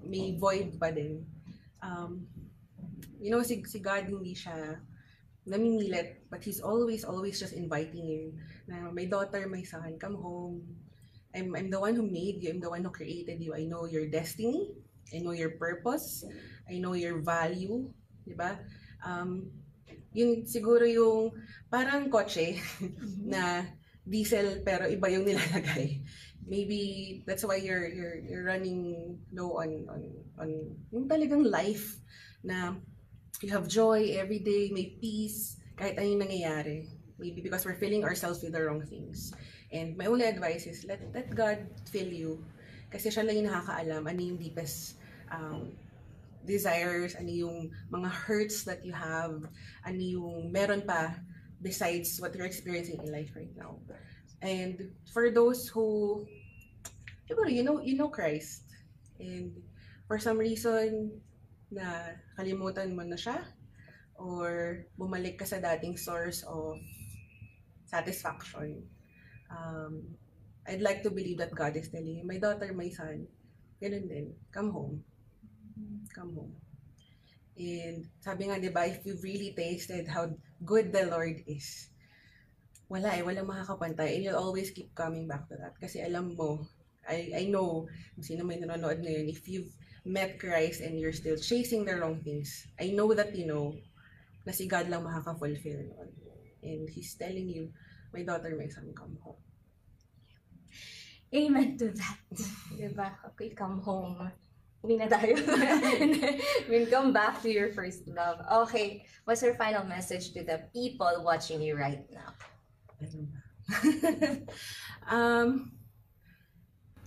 may 0.08 0.36
void 0.40 0.80
pa 0.80 0.90
din. 0.90 1.24
Um, 1.84 2.26
you 3.20 3.30
know, 3.30 3.44
si, 3.44 3.62
si 3.68 3.80
God 3.80 4.10
hindi 4.10 4.34
siya 4.34 4.80
namimilit, 5.48 6.28
but 6.32 6.44
He's 6.44 6.60
always, 6.60 7.04
always 7.04 7.40
just 7.40 7.54
inviting 7.54 8.08
you. 8.08 8.36
Na, 8.68 8.92
my 8.92 9.06
daughter, 9.06 9.48
my 9.48 9.64
son, 9.64 9.96
come 10.00 10.16
home. 10.16 10.64
I'm, 11.36 11.56
I'm 11.56 11.70
the 11.70 11.80
one 11.80 11.96
who 11.96 12.04
made 12.04 12.44
you. 12.44 12.52
I'm 12.52 12.64
the 12.64 12.72
one 12.72 12.84
who 12.84 12.90
created 12.90 13.40
you. 13.40 13.54
I 13.56 13.64
know 13.64 13.86
your 13.86 14.08
destiny. 14.08 14.74
I 15.14 15.20
know 15.20 15.32
your 15.32 15.56
purpose. 15.56 16.26
I 16.68 16.80
know 16.80 16.94
your 16.94 17.20
value. 17.24 17.88
Di 18.28 18.36
ba? 18.36 18.60
Um, 19.06 19.48
yun 20.12 20.44
siguro 20.44 20.84
yung 20.84 21.32
parang 21.70 22.10
kotse 22.10 22.58
na 23.32 23.64
diesel 24.08 24.64
pero 24.64 24.88
iba 24.88 25.12
yung 25.12 25.28
nilalagay. 25.28 26.02
Maybe 26.48 27.24
that's 27.28 27.44
why 27.44 27.60
you're 27.60 27.88
you're 27.92 28.18
you're 28.24 28.46
running 28.48 29.20
low 29.36 29.60
on 29.60 29.84
on 29.92 30.02
on 30.40 30.50
yung 30.96 31.06
talagang 31.12 31.44
life 31.44 32.00
na 32.44 32.80
you 33.44 33.52
have 33.52 33.68
joy 33.68 34.16
every 34.16 34.40
day, 34.40 34.72
may 34.72 34.96
peace, 34.98 35.60
kahit 35.76 36.00
anong 36.00 36.24
nangyayari. 36.24 36.88
Maybe 37.20 37.44
because 37.44 37.66
we're 37.68 37.78
filling 37.78 38.08
ourselves 38.08 38.40
with 38.42 38.56
the 38.56 38.64
wrong 38.64 38.86
things. 38.88 39.36
And 39.74 40.00
my 40.00 40.08
only 40.08 40.26
advice 40.26 40.66
is 40.66 40.88
let 40.88 41.04
let 41.12 41.28
God 41.36 41.68
fill 41.92 42.08
you. 42.08 42.40
Kasi 42.88 43.12
siya 43.12 43.28
lang 43.28 43.44
yung 43.44 43.50
nakakaalam 43.52 44.08
ano 44.08 44.20
yung 44.24 44.40
deepest 44.40 44.96
um, 45.28 45.76
desires, 46.48 47.20
ano 47.20 47.28
yung 47.28 47.58
mga 47.92 48.08
hurts 48.08 48.64
that 48.64 48.88
you 48.88 48.96
have, 48.96 49.44
ano 49.84 50.00
yung 50.00 50.48
meron 50.50 50.88
pa 50.88 51.20
besides 51.60 52.22
what 52.24 52.32
you're 52.34 52.48
experiencing 52.48 53.04
in 53.04 53.12
life 53.12 53.36
right 53.36 53.52
now. 53.60 53.76
And 54.42 54.94
for 55.12 55.30
those 55.30 55.68
who, 55.68 56.24
siguro, 57.28 57.52
you 57.52 57.64
know, 57.64 57.84
you 57.84 58.00
know 58.00 58.10
Christ. 58.10 58.64
And 59.20 59.52
for 60.08 60.18
some 60.18 60.40
reason, 60.40 61.20
na 61.68 62.16
kalimutan 62.40 62.96
mo 62.96 63.04
na 63.04 63.20
siya, 63.20 63.44
or 64.16 64.84
bumalik 64.98 65.38
ka 65.38 65.46
sa 65.46 65.60
dating 65.60 66.00
source 66.00 66.42
of 66.48 66.80
satisfaction. 67.86 68.84
Um, 69.52 70.18
I'd 70.68 70.84
like 70.84 71.04
to 71.04 71.12
believe 71.12 71.40
that 71.40 71.56
God 71.56 71.76
is 71.76 71.88
telling 71.88 72.20
you, 72.20 72.26
my 72.28 72.40
daughter, 72.40 72.72
my 72.76 72.92
son, 72.92 73.28
ganun 73.80 74.08
din, 74.08 74.36
come 74.52 74.72
home. 74.72 75.04
Come 76.12 76.36
home. 76.36 76.56
And 77.58 78.06
sabi 78.20 78.52
nga, 78.52 78.60
di 78.60 78.70
ba, 78.70 78.86
if 78.86 79.02
you've 79.08 79.24
really 79.24 79.56
tasted 79.56 80.06
how 80.12 80.30
good 80.62 80.92
the 80.92 81.08
Lord 81.08 81.42
is, 81.48 81.90
wala 82.92 83.16
eh, 83.16 83.24
walang 83.24 83.48
makakapantay. 83.48 84.20
And 84.20 84.22
you'll 84.28 84.40
always 84.40 84.72
keep 84.72 84.94
coming 84.94 85.26
back 85.26 85.48
to 85.50 85.56
that. 85.58 85.74
Kasi 85.80 86.04
alam 86.04 86.36
mo, 86.36 86.68
I, 87.08 87.32
I 87.34 87.44
know, 87.48 87.88
kung 88.16 88.24
sino 88.24 88.44
may 88.44 88.60
nanonood 88.60 89.02
ngayon, 89.02 89.32
if 89.32 89.48
you've 89.48 89.72
met 90.06 90.40
Christ 90.40 90.84
and 90.84 91.00
you're 91.00 91.16
still 91.16 91.40
chasing 91.40 91.84
the 91.84 91.96
wrong 91.98 92.20
things, 92.22 92.68
I 92.80 92.92
know 92.92 93.12
that 93.16 93.36
you 93.36 93.48
know 93.48 93.76
na 94.48 94.56
si 94.56 94.68
God 94.68 94.88
lang 94.88 95.04
makaka-fulfill 95.04 95.92
nun. 95.92 96.12
And 96.64 96.88
He's 96.88 97.16
telling 97.20 97.52
you, 97.52 97.72
my 98.16 98.24
daughter, 98.24 98.56
my 98.56 98.72
son, 98.72 98.92
come 98.96 99.20
home. 99.20 99.40
Amen 101.36 101.76
to 101.78 101.92
that. 101.92 102.20
diba? 102.80 103.12
Okay, 103.36 103.52
come 103.52 103.84
home. 103.84 104.32
Uwi 104.80 104.96
na 104.96 105.12
tayo. 105.12 105.36
we'll 106.72 106.88
come 106.88 107.12
back 107.12 107.44
to 107.44 107.52
your 107.52 107.76
first 107.76 108.08
love. 108.08 108.40
Okay, 108.64 109.04
what's 109.28 109.44
your 109.44 109.60
final 109.60 109.84
message 109.84 110.32
to 110.32 110.48
the 110.48 110.64
people 110.72 111.12
watching 111.28 111.60
you 111.60 111.76
right 111.76 112.08
now? 112.08 112.32
um, 115.12 115.76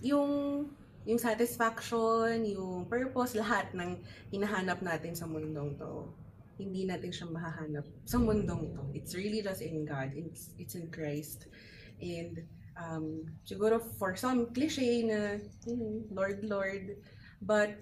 yung 0.00 0.68
yung 1.08 1.20
satisfaction, 1.20 2.44
yung 2.44 2.84
purpose, 2.84 3.32
lahat 3.32 3.72
ng 3.72 3.96
hinahanap 4.28 4.84
natin 4.84 5.16
sa 5.16 5.24
mundong 5.24 5.74
to, 5.80 6.12
hindi 6.60 6.84
natin 6.84 7.08
siya 7.08 7.26
mahahanap 7.32 7.88
sa 8.04 8.20
mundong 8.20 8.76
to. 8.76 8.84
It's 8.92 9.16
really 9.16 9.40
just 9.40 9.64
in 9.64 9.88
God. 9.88 10.12
It's, 10.12 10.52
it's 10.60 10.76
in 10.76 10.92
Christ. 10.92 11.48
And 12.04 12.44
um, 12.76 13.24
siguro 13.48 13.80
for 13.96 14.12
some 14.12 14.52
cliche 14.52 15.02
na, 15.08 15.40
hmm, 15.64 16.04
Lord, 16.12 16.44
Lord, 16.44 17.00
but 17.40 17.80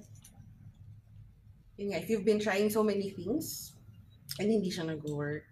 yun 1.74 1.90
nga, 1.90 1.98
if 1.98 2.06
you've 2.06 2.26
been 2.26 2.42
trying 2.42 2.70
so 2.70 2.86
many 2.86 3.10
things 3.10 3.74
and 4.38 4.46
hindi 4.46 4.70
siya 4.70 4.94
nag-work, 4.94 5.46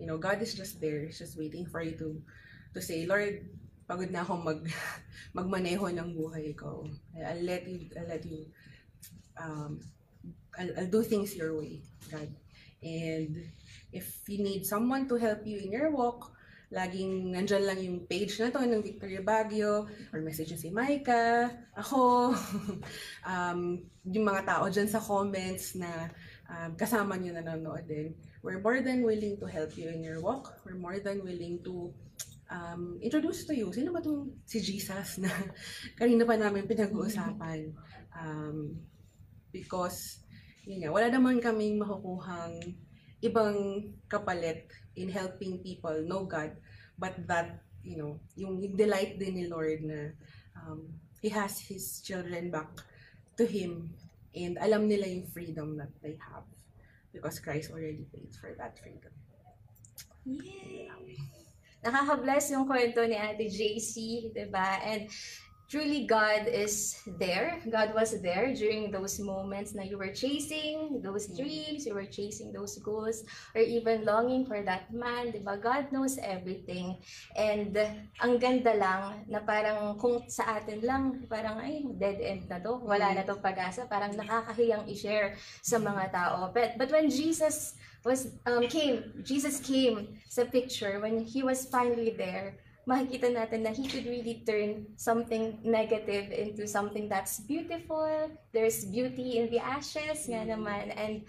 you 0.00 0.08
know, 0.08 0.16
God 0.16 0.40
is 0.40 0.56
just 0.56 0.80
there. 0.80 1.04
He's 1.04 1.20
just 1.20 1.36
waiting 1.36 1.68
for 1.68 1.80
you 1.84 1.96
to 2.00 2.20
to 2.76 2.80
say, 2.80 3.08
Lord, 3.08 3.48
pagod 3.86 4.10
na 4.10 4.26
akong 4.26 4.42
mag 4.42 4.60
magmaneho 5.38 5.86
ng 5.94 6.10
buhay 6.14 6.52
ko. 6.58 6.84
I'll 7.14 7.44
let 7.46 7.64
you 7.66 7.86
I'll 7.94 8.10
let 8.10 8.26
you 8.26 8.50
um 9.38 9.80
I'll, 10.58 10.72
I'll 10.76 10.92
do 10.92 11.06
things 11.06 11.38
your 11.38 11.54
way, 11.54 11.80
God. 12.10 12.28
And 12.82 13.46
if 13.92 14.26
you 14.28 14.42
need 14.42 14.66
someone 14.66 15.08
to 15.08 15.16
help 15.16 15.46
you 15.46 15.58
in 15.62 15.72
your 15.72 15.90
walk, 15.94 16.36
laging 16.74 17.30
nandyan 17.30 17.62
lang 17.62 17.78
yung 17.78 17.98
page 18.10 18.42
na 18.42 18.50
to 18.50 18.58
ng 18.58 18.82
Victoria 18.82 19.22
Baguio 19.22 19.86
or 20.10 20.18
message 20.18 20.50
si 20.58 20.68
Maika, 20.74 21.46
ako, 21.78 22.34
um, 23.30 23.78
yung 24.02 24.26
mga 24.26 24.42
tao 24.42 24.64
dyan 24.66 24.90
sa 24.90 24.98
comments 24.98 25.78
na 25.78 26.10
um, 26.50 26.74
kasama 26.74 27.14
nyo 27.14 27.38
na 27.38 27.44
nanonood 27.46 27.86
din. 27.86 28.10
We're 28.42 28.62
more 28.62 28.82
than 28.82 29.06
willing 29.06 29.38
to 29.38 29.46
help 29.46 29.78
you 29.78 29.90
in 29.90 30.02
your 30.02 30.18
walk. 30.18 30.58
We're 30.66 30.78
more 30.78 30.98
than 30.98 31.22
willing 31.22 31.62
to 31.66 31.94
um, 32.50 32.98
introduce 33.02 33.44
to 33.46 33.54
you. 33.54 33.72
Sino 33.72 33.90
ba 33.90 34.02
itong 34.02 34.42
si 34.46 34.62
Jesus 34.62 35.18
na 35.18 35.30
kanina 36.00 36.26
pa 36.26 36.38
namin 36.38 36.66
pinag-uusapan? 36.66 37.74
Um, 38.16 38.78
because, 39.50 40.22
yun 40.66 40.86
nga, 40.86 40.90
wala 40.92 41.08
naman 41.10 41.42
kaming 41.42 41.80
makukuhang 41.80 42.76
ibang 43.24 43.90
kapalit 44.06 44.68
in 44.94 45.08
helping 45.08 45.60
people 45.64 45.94
know 46.04 46.24
God, 46.24 46.54
but 47.00 47.16
that, 47.26 47.64
you 47.82 47.96
know, 47.96 48.20
yung 48.36 48.76
delight 48.76 49.18
din 49.18 49.40
ni 49.40 49.44
Lord 49.48 49.82
na 49.84 50.12
um, 50.56 50.86
He 51.20 51.32
has 51.32 51.58
His 51.58 52.04
children 52.04 52.52
back 52.52 52.68
to 53.36 53.44
Him 53.44 53.92
and 54.36 54.60
alam 54.60 54.84
nila 54.84 55.08
yung 55.08 55.26
freedom 55.32 55.80
that 55.80 55.92
they 56.04 56.20
have 56.20 56.44
because 57.08 57.40
Christ 57.40 57.72
already 57.72 58.04
paid 58.12 58.28
for 58.36 58.52
that 58.60 58.76
freedom. 58.76 59.12
Yay! 60.28 60.92
Nakaka-bless 61.86 62.50
yung 62.50 62.66
kwento 62.66 63.06
ni 63.06 63.14
Ate 63.14 63.46
JC, 63.46 63.94
di 64.34 64.46
ba? 64.50 64.82
And 64.82 65.06
truly 65.70 66.06
God 66.06 66.46
is 66.46 66.98
there. 67.18 67.58
God 67.70 67.94
was 67.94 68.14
there 68.22 68.54
during 68.54 68.90
those 68.90 69.18
moments 69.18 69.74
na 69.74 69.82
you 69.82 69.98
were 69.98 70.14
chasing 70.14 71.02
those 71.02 71.26
dreams, 71.34 71.86
you 71.86 71.94
were 71.94 72.06
chasing 72.06 72.54
those 72.54 72.78
goals, 72.78 73.26
or 73.54 73.62
even 73.62 74.06
longing 74.06 74.46
for 74.46 74.62
that 74.62 74.90
man, 74.94 75.30
di 75.30 75.42
ba? 75.42 75.58
God 75.58 75.90
knows 75.90 76.18
everything. 76.22 76.98
And 77.34 77.74
ang 78.22 78.38
ganda 78.38 78.74
lang 78.74 79.26
na 79.26 79.42
parang 79.42 79.98
kung 79.98 80.26
sa 80.30 80.58
atin 80.58 80.82
lang, 80.86 81.26
parang 81.26 81.58
ay, 81.58 81.82
dead 81.98 82.22
end 82.22 82.46
na 82.46 82.62
to, 82.62 82.78
wala 82.82 83.14
na 83.14 83.26
to 83.26 83.38
pag-asa, 83.38 83.90
parang 83.90 84.14
nakakahiyang 84.14 84.86
i-share 84.90 85.34
sa 85.62 85.82
mga 85.82 86.14
tao. 86.14 86.50
But, 86.54 86.78
but 86.78 86.90
when 86.94 87.10
Jesus 87.10 87.74
was 88.06 88.30
um, 88.46 88.70
came, 88.70 89.10
Jesus 89.26 89.58
came 89.58 90.22
sa 90.30 90.46
picture 90.46 91.02
when 91.02 91.26
he 91.26 91.42
was 91.42 91.66
finally 91.66 92.14
there, 92.14 92.62
makikita 92.86 93.34
natin 93.34 93.66
na 93.66 93.74
he 93.74 93.90
could 93.90 94.06
really 94.06 94.46
turn 94.46 94.86
something 94.94 95.58
negative 95.66 96.30
into 96.30 96.70
something 96.70 97.10
that's 97.10 97.42
beautiful. 97.42 98.30
There's 98.54 98.86
beauty 98.86 99.42
in 99.42 99.50
the 99.50 99.58
ashes 99.58 100.30
nga 100.30 100.46
naman. 100.46 100.94
And 100.94 101.26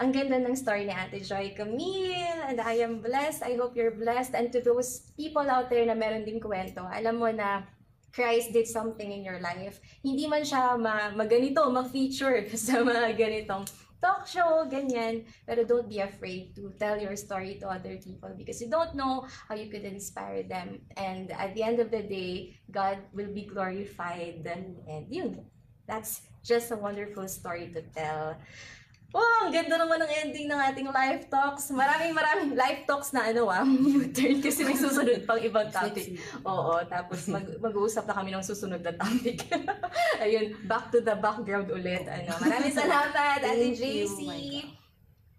ang 0.00 0.16
ganda 0.16 0.40
ng 0.40 0.56
story 0.56 0.88
ni 0.88 0.96
Ate 0.96 1.20
Joy 1.20 1.52
Camille. 1.52 2.48
And 2.48 2.56
I 2.56 2.80
am 2.80 3.04
blessed. 3.04 3.44
I 3.44 3.60
hope 3.60 3.76
you're 3.76 3.94
blessed. 3.94 4.32
And 4.32 4.48
to 4.56 4.64
those 4.64 5.12
people 5.12 5.44
out 5.44 5.68
there 5.68 5.84
na 5.84 5.92
meron 5.92 6.24
ding 6.24 6.40
kwento, 6.40 6.88
alam 6.88 7.20
mo 7.20 7.28
na 7.28 7.68
Christ 8.14 8.56
did 8.56 8.64
something 8.64 9.10
in 9.10 9.26
your 9.26 9.42
life. 9.44 9.82
Hindi 10.00 10.24
man 10.24 10.46
siya 10.46 10.78
ma 10.80 11.12
maganito, 11.12 11.66
ma-feature 11.68 12.48
sa 12.56 12.80
mga 12.80 13.12
ganitong 13.12 13.68
talk 14.04 14.28
show, 14.28 14.68
ganyan. 14.68 15.24
Pero 15.48 15.64
don't 15.64 15.88
be 15.88 16.04
afraid 16.04 16.52
to 16.60 16.68
tell 16.76 17.00
your 17.00 17.16
story 17.16 17.56
to 17.64 17.72
other 17.72 17.96
people 17.96 18.28
because 18.36 18.60
you 18.60 18.68
don't 18.68 18.92
know 18.92 19.24
how 19.48 19.56
you 19.56 19.72
could 19.72 19.88
inspire 19.88 20.44
them. 20.44 20.84
And 21.00 21.32
at 21.32 21.56
the 21.56 21.64
end 21.64 21.80
of 21.80 21.88
the 21.88 22.04
day, 22.04 22.60
God 22.68 23.00
will 23.16 23.32
be 23.32 23.48
glorified. 23.48 24.44
And 24.44 25.08
yun, 25.08 25.40
that's 25.88 26.28
just 26.44 26.68
a 26.68 26.76
wonderful 26.76 27.24
story 27.32 27.72
to 27.72 27.80
tell. 27.96 28.36
Oh, 29.14 29.46
ang 29.46 29.54
ganda 29.54 29.78
naman 29.78 30.02
ng 30.02 30.12
ending 30.26 30.50
ng 30.50 30.58
ating 30.58 30.90
live 30.90 31.30
talks. 31.30 31.70
Maraming 31.70 32.10
maraming 32.10 32.58
live 32.58 32.82
talks 32.82 33.14
na 33.14 33.30
ano 33.30 33.46
ah, 33.46 33.62
U-turn 34.02 34.42
kasi 34.42 34.66
may 34.66 34.74
susunod 34.74 35.22
pang 35.22 35.38
ibang 35.38 35.70
topic. 35.70 36.18
Oo, 36.42 36.82
tapos 36.90 37.30
mag 37.30 37.46
mag-uusap 37.62 38.10
na 38.10 38.14
kami 38.18 38.34
ng 38.34 38.42
susunod 38.42 38.82
na 38.82 38.90
topic. 38.90 39.46
Ayun, 40.24 40.58
back 40.66 40.90
to 40.90 40.98
the 40.98 41.14
background 41.14 41.70
ulit. 41.70 42.02
Ano, 42.10 42.34
maraming 42.42 42.74
salamat, 42.82 43.38
Ate 43.38 43.70
JC. 43.78 44.18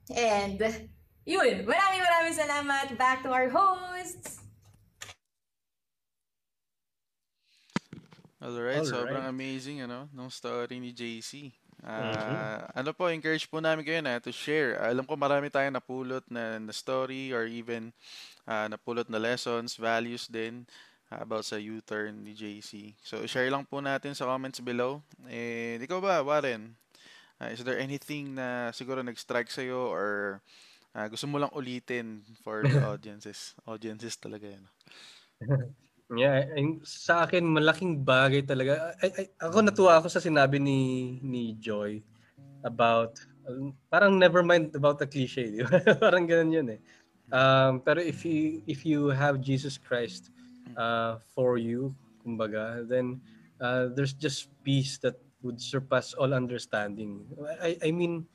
And, 0.08 0.60
yun, 1.28 1.68
maraming 1.68 2.00
maraming 2.00 2.36
salamat. 2.40 2.96
Back 2.96 3.28
to 3.28 3.30
our 3.36 3.52
hosts. 3.52 4.40
Alright, 8.40 8.88
Alright. 8.88 8.88
sobrang 8.88 9.26
amazing 9.28 9.84
ano, 9.84 10.08
nung 10.16 10.32
story 10.32 10.80
ni 10.80 10.96
JC. 10.96 11.52
Ah, 11.86 12.66
Mhm. 12.66 12.74
ano 12.74 12.92
po, 12.98 13.06
encourage 13.14 13.46
po 13.46 13.62
namin 13.62 13.86
kayo 13.86 14.02
na 14.02 14.18
to 14.18 14.34
share. 14.34 14.82
Alam 14.82 15.06
ko 15.06 15.14
marami 15.16 15.54
tayong 15.54 15.78
napulot 15.78 16.26
na, 16.34 16.58
na 16.58 16.74
story 16.74 17.30
or 17.30 17.46
even 17.46 17.94
ah, 18.50 18.68
napulot 18.72 19.08
na 19.10 19.22
lessons, 19.22 19.78
values 19.78 20.26
din 20.30 20.66
ah, 21.14 21.22
about 21.26 21.46
sa 21.46 21.58
U-turn 21.62 22.26
ni 22.26 22.34
JC. 22.34 22.94
So, 23.06 23.22
share 23.30 23.50
lang 23.54 23.66
po 23.70 23.80
natin 23.84 24.14
sa 24.18 24.28
comments 24.30 24.60
below. 24.64 25.02
And 25.30 25.80
ikaw 25.84 26.00
ba, 26.02 26.26
Warren? 26.26 26.74
Ah, 27.42 27.50
is 27.54 27.62
there 27.64 27.80
anything 27.80 28.36
na 28.40 28.72
siguro 28.74 29.02
nag-strike 29.04 29.52
sa'yo 29.52 29.92
or 29.92 30.42
ah, 30.98 31.08
gusto 31.12 31.26
mo 31.30 31.38
lang 31.42 31.54
ulitin 31.54 32.24
for 32.44 32.68
the 32.70 32.80
audiences? 32.84 33.54
Audiences 33.70 34.16
talaga 34.20 34.48
yan. 34.58 34.66
yeah, 36.14 36.46
ay, 36.54 36.78
sa 36.86 37.26
akin 37.26 37.42
malaking 37.42 38.06
bagay 38.06 38.46
talaga. 38.46 38.94
Ay, 39.02 39.10
ay, 39.18 39.26
ako 39.42 39.66
natuwa 39.66 39.98
ako 39.98 40.08
sa 40.12 40.22
sinabi 40.22 40.62
ni 40.62 40.80
ni 41.26 41.58
Joy 41.58 42.04
about 42.62 43.18
parang 43.90 44.18
never 44.18 44.42
mind 44.42 44.74
about 44.74 44.98
the 45.02 45.08
cliche, 45.10 45.50
di 45.50 45.62
ba? 45.66 45.82
parang 46.04 46.30
ganun 46.30 46.54
'yun 46.54 46.68
eh. 46.78 46.82
Um, 47.34 47.82
pero 47.82 48.02
if 48.02 48.22
you 48.22 48.62
if 48.70 48.86
you 48.86 49.10
have 49.10 49.42
Jesus 49.42 49.82
Christ 49.82 50.30
uh, 50.78 51.18
for 51.34 51.58
you, 51.58 51.94
kumbaga, 52.22 52.86
then 52.86 53.22
uh, 53.58 53.90
there's 53.94 54.14
just 54.14 54.54
peace 54.62 55.02
that 55.02 55.18
would 55.42 55.58
surpass 55.62 56.14
all 56.14 56.34
understanding. 56.34 57.26
I 57.62 57.78
I 57.82 57.90
mean 57.90 58.26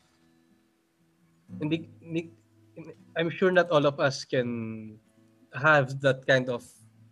hindi 1.59 1.91
I'm 3.19 3.31
sure 3.31 3.51
not 3.51 3.71
all 3.71 3.87
of 3.87 3.99
us 3.99 4.23
can 4.23 4.95
have 5.55 5.99
that 6.07 6.27
kind 6.27 6.47
of 6.49 6.63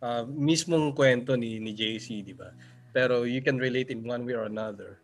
uh, 0.03 0.25
mismong 0.27 0.95
kwento 0.95 1.35
ni 1.35 1.59
ni 1.59 1.75
JC, 1.75 2.23
di 2.23 2.35
ba? 2.35 2.55
Pero 2.95 3.25
you 3.29 3.43
can 3.45 3.59
relate 3.61 3.91
in 3.93 4.03
one 4.03 4.25
way 4.25 4.35
or 4.35 4.49
another. 4.49 4.99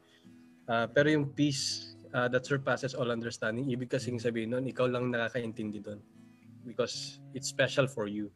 Uh, 0.65 0.89
pero 0.89 1.13
yung 1.13 1.29
peace 1.37 1.95
uh, 2.17 2.29
that 2.31 2.47
surpasses 2.49 2.97
all 2.97 3.13
understanding, 3.13 3.69
ibig 3.69 3.93
kasing 3.93 4.17
sabihin 4.17 4.57
nun, 4.57 4.65
ikaw 4.65 4.89
lang 4.89 5.13
nakakaintindi 5.13 5.85
doon. 5.85 6.01
Because 6.65 7.21
it's 7.37 7.51
special 7.53 7.85
for 7.85 8.09
you. 8.09 8.33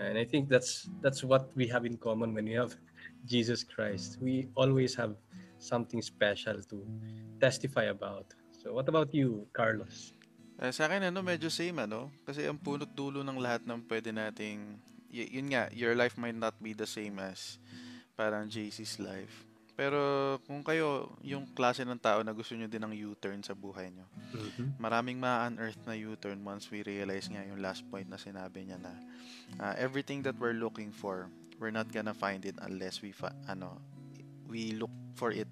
And 0.00 0.16
I 0.16 0.24
think 0.24 0.48
that's 0.48 0.88
that's 1.04 1.20
what 1.20 1.52
we 1.52 1.68
have 1.68 1.84
in 1.84 2.00
common 2.00 2.32
when 2.32 2.48
we 2.48 2.56
have 2.56 2.72
Jesus 3.30 3.60
Christ. 3.60 4.16
We 4.22 4.48
always 4.56 4.96
have 4.96 5.12
something 5.60 6.00
special 6.00 6.64
to 6.72 6.76
testify 7.36 7.92
about. 7.92 8.32
So 8.56 8.72
what 8.72 8.88
about 8.88 9.12
you, 9.12 9.44
Carlos? 9.52 10.16
Eh, 10.60 10.68
sa 10.72 10.88
akin, 10.88 11.08
ano, 11.08 11.24
medyo 11.24 11.48
same, 11.48 11.88
ano? 11.88 12.12
Kasi 12.28 12.44
ang 12.44 12.60
punot 12.60 12.92
dulo 12.92 13.24
ng 13.24 13.40
lahat 13.40 13.64
ng 13.64 13.80
pwede 13.88 14.12
nating, 14.12 14.76
y- 15.10 15.30
yun 15.30 15.50
nga, 15.50 15.68
your 15.70 15.92
life 15.92 16.14
might 16.16 16.34
not 16.34 16.54
be 16.56 16.72
the 16.72 16.86
same 16.86 17.18
as 17.18 17.58
parang 18.14 18.46
JC's 18.46 18.96
life. 18.96 19.44
Pero 19.74 19.96
kung 20.44 20.60
kayo, 20.60 21.08
yung 21.20 21.48
klase 21.50 21.82
ng 21.82 21.96
tao 21.96 22.20
na 22.20 22.30
gusto 22.30 22.52
nyo 22.52 22.68
din 22.68 22.84
ng 22.84 22.92
U-turn 23.08 23.40
sa 23.40 23.56
buhay 23.56 23.88
nyo, 23.88 24.04
Mhm. 24.30 24.76
maraming 24.76 25.16
ma-unearth 25.16 25.80
na 25.84 25.96
U-turn 25.96 26.36
once 26.40 26.68
we 26.68 26.84
realize 26.84 27.26
nga 27.26 27.40
yung 27.42 27.58
last 27.58 27.80
point 27.88 28.04
na 28.04 28.16
sinabi 28.16 28.68
niya 28.68 28.76
na 28.76 28.92
uh, 29.58 29.74
everything 29.74 30.20
that 30.20 30.36
we're 30.36 30.54
looking 30.54 30.92
for, 30.92 31.32
we're 31.56 31.72
not 31.72 31.88
gonna 31.88 32.12
find 32.12 32.44
it 32.44 32.54
unless 32.60 33.00
we, 33.00 33.10
fa- 33.10 33.32
ano, 33.48 33.80
we 34.46 34.76
look 34.76 34.92
for 35.16 35.32
it 35.32 35.48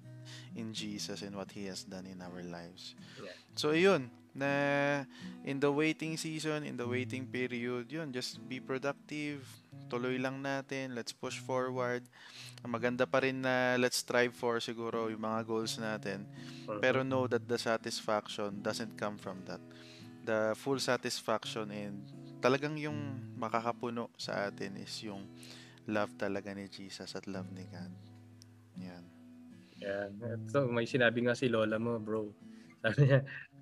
in 0.53 0.71
Jesus 0.71 1.19
and 1.19 1.33
what 1.33 1.49
He 1.49 1.65
has 1.65 1.81
done 1.83 2.05
in 2.05 2.21
our 2.21 2.45
lives. 2.45 2.93
Yeah. 3.17 3.33
So, 3.57 3.73
yun, 3.73 4.13
na 4.39 4.53
in 5.43 5.59
the 5.59 5.67
waiting 5.67 6.15
season, 6.15 6.63
in 6.63 6.79
the 6.79 6.87
waiting 6.87 7.27
period, 7.27 7.91
yun, 7.91 8.15
just 8.15 8.39
be 8.47 8.63
productive, 8.63 9.43
tuloy 9.91 10.15
lang 10.15 10.39
natin, 10.39 10.95
let's 10.95 11.11
push 11.11 11.43
forward. 11.43 12.07
Maganda 12.63 13.03
pa 13.03 13.19
rin 13.19 13.43
na 13.43 13.75
let's 13.75 13.99
strive 13.99 14.31
for 14.31 14.63
siguro 14.63 15.11
yung 15.11 15.23
mga 15.23 15.43
goals 15.43 15.75
natin. 15.75 16.23
Pero 16.79 17.03
know 17.03 17.27
that 17.27 17.43
the 17.43 17.59
satisfaction 17.59 18.63
doesn't 18.63 18.95
come 18.95 19.19
from 19.19 19.43
that. 19.43 19.61
The 20.23 20.55
full 20.55 20.79
satisfaction 20.79 21.71
and 21.71 22.03
talagang 22.39 22.79
yung 22.79 23.19
makakapuno 23.35 24.11
sa 24.15 24.47
atin 24.47 24.79
is 24.79 24.91
yung 25.03 25.27
love 25.89 26.13
talaga 26.15 26.55
ni 26.55 26.69
Jesus 26.71 27.15
at 27.15 27.27
love 27.27 27.49
ni 27.51 27.67
God. 27.67 27.93
Yan. 28.79 29.03
Yan. 29.81 30.11
Ito, 30.47 30.67
may 30.67 30.85
sinabi 30.85 31.25
nga 31.25 31.35
si 31.35 31.47
Lola 31.47 31.79
mo, 31.79 31.97
bro. 31.97 32.31
Sabi 32.79 33.11
niya, 33.11 33.19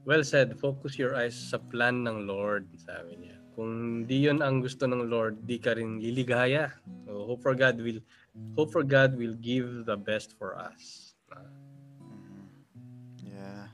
well 0.07 0.23
said, 0.23 0.55
focus 0.55 0.95
your 0.95 1.19
eyes 1.19 1.35
sa 1.35 1.59
plan 1.59 2.07
ng 2.07 2.23
Lord, 2.23 2.71
sabi 2.79 3.19
niya. 3.19 3.35
Kung 3.59 4.07
di 4.07 4.23
yon 4.23 4.39
ang 4.39 4.63
gusto 4.63 4.87
ng 4.87 5.11
Lord, 5.11 5.43
di 5.43 5.59
ka 5.59 5.75
rin 5.75 5.99
liligaya. 5.99 6.71
So, 7.03 7.27
hope 7.27 7.43
for 7.43 7.51
God 7.51 7.75
will 7.83 7.99
hope 8.55 8.71
for 8.71 8.87
God 8.87 9.19
will 9.19 9.35
give 9.35 9.83
the 9.83 9.99
best 9.99 10.39
for 10.39 10.55
us. 10.55 11.11
Yeah. 13.19 13.67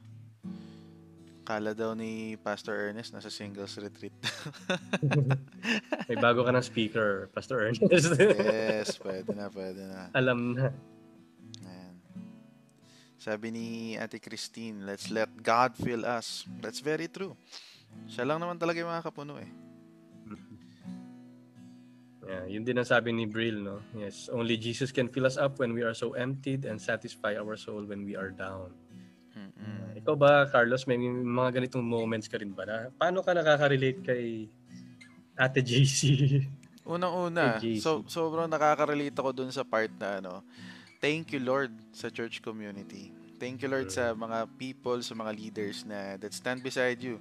Kala 1.44 1.76
daw 1.76 1.94
ni 1.94 2.40
Pastor 2.40 2.72
Ernest 2.72 3.12
nasa 3.12 3.28
singles 3.28 3.76
retreat. 3.76 4.16
May 6.10 6.16
bago 6.18 6.48
ka 6.48 6.56
ng 6.56 6.64
speaker, 6.64 7.28
Pastor 7.36 7.68
Ernest. 7.68 8.16
yes, 8.18 8.96
pwede 9.04 9.36
na, 9.36 9.52
pwede 9.52 9.84
na. 9.84 10.08
Alam 10.20 10.56
na. 10.56 10.72
Sabi 13.24 13.56
ni 13.56 13.68
Ate 13.96 14.20
Christine, 14.20 14.84
let's 14.84 15.08
let 15.08 15.32
God 15.40 15.80
fill 15.80 16.04
us. 16.04 16.44
That's 16.60 16.84
very 16.84 17.08
true. 17.08 17.40
Siya 18.12 18.28
lang 18.28 18.44
naman 18.44 18.60
talaga 18.60 18.84
yung 18.84 18.92
makakapuno 18.92 19.40
eh. 19.40 19.48
Yeah, 22.28 22.44
yun 22.52 22.68
din 22.68 22.76
ang 22.76 22.88
sabi 22.88 23.16
ni 23.16 23.24
Brill, 23.24 23.64
no? 23.64 23.80
Yes, 23.96 24.28
only 24.28 24.60
Jesus 24.60 24.92
can 24.92 25.08
fill 25.08 25.24
us 25.24 25.40
up 25.40 25.56
when 25.56 25.72
we 25.72 25.88
are 25.88 25.96
so 25.96 26.20
emptied 26.20 26.68
and 26.68 26.76
satisfy 26.76 27.40
our 27.40 27.56
soul 27.56 27.88
when 27.88 28.04
we 28.04 28.20
are 28.20 28.32
down. 28.32 28.76
Uh, 29.36 29.96
ikaw 29.96 30.20
ba, 30.20 30.44
Carlos, 30.52 30.84
may 30.84 31.00
mga 31.00 31.64
ganitong 31.64 31.84
moments 31.84 32.28
ka 32.28 32.36
rin 32.36 32.52
ba 32.52 32.68
na 32.68 32.92
paano 32.92 33.24
ka 33.24 33.32
nakaka-relate 33.32 34.04
kay 34.04 34.52
Ate 35.40 35.64
JC? 35.64 36.00
Unang-una, 36.84 37.56
so, 37.80 38.04
sobrang 38.04 38.52
nakaka-relate 38.52 39.16
ako 39.16 39.32
dun 39.32 39.52
sa 39.56 39.64
part 39.64 39.92
na 39.96 40.20
ano, 40.20 40.44
thank 41.04 41.36
you 41.36 41.44
Lord 41.44 41.76
sa 41.92 42.08
church 42.08 42.40
community. 42.40 43.12
Thank 43.36 43.60
you 43.60 43.68
Lord 43.68 43.92
sa 43.92 44.16
mga 44.16 44.48
people, 44.56 45.04
sa 45.04 45.12
mga 45.12 45.36
leaders 45.36 45.84
na 45.84 46.16
that 46.16 46.32
stand 46.32 46.64
beside 46.64 46.96
you. 47.04 47.20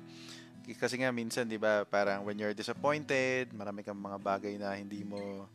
Kasi 0.79 1.03
nga 1.03 1.11
minsan, 1.11 1.51
'di 1.51 1.59
ba, 1.59 1.83
parang 1.83 2.23
when 2.23 2.38
you're 2.38 2.55
disappointed, 2.55 3.51
marami 3.51 3.83
kang 3.83 3.99
mga 3.99 4.23
bagay 4.23 4.55
na 4.55 4.79
hindi 4.79 5.03
mo 5.03 5.51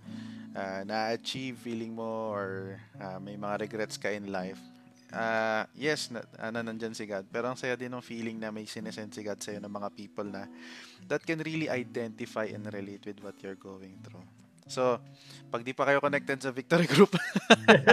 ah, 0.51 0.83
na-achieve 0.83 1.55
feeling 1.55 1.95
mo 1.95 2.35
or 2.35 2.75
ah, 2.99 3.15
may 3.15 3.39
mga 3.39 3.63
regrets 3.63 3.95
ka 3.95 4.11
in 4.11 4.27
life. 4.27 4.59
Ah, 5.07 5.63
yes, 5.71 6.11
na, 6.11 6.19
ano, 6.35 6.59
nandyan 6.59 6.91
si 6.91 7.07
God. 7.07 7.23
Pero 7.31 7.47
ang 7.47 7.55
saya 7.55 7.79
din 7.79 7.95
ng 7.95 8.03
feeling 8.03 8.35
na 8.35 8.51
may 8.51 8.67
sinesend 8.67 9.15
si 9.15 9.23
God 9.23 9.39
sa'yo 9.39 9.63
ng 9.63 9.71
mga 9.71 9.89
people 9.95 10.27
na 10.27 10.51
that 11.07 11.23
can 11.23 11.39
really 11.47 11.71
identify 11.71 12.43
and 12.43 12.67
relate 12.75 13.07
with 13.07 13.23
what 13.23 13.39
you're 13.39 13.55
going 13.55 13.95
through. 14.03 14.27
So, 14.67 14.99
pag 15.47 15.63
di 15.63 15.71
pa 15.71 15.87
kayo 15.87 15.97
connected 15.97 16.37
sa 16.37 16.51
Victory 16.51 16.83
Group, 16.85 17.15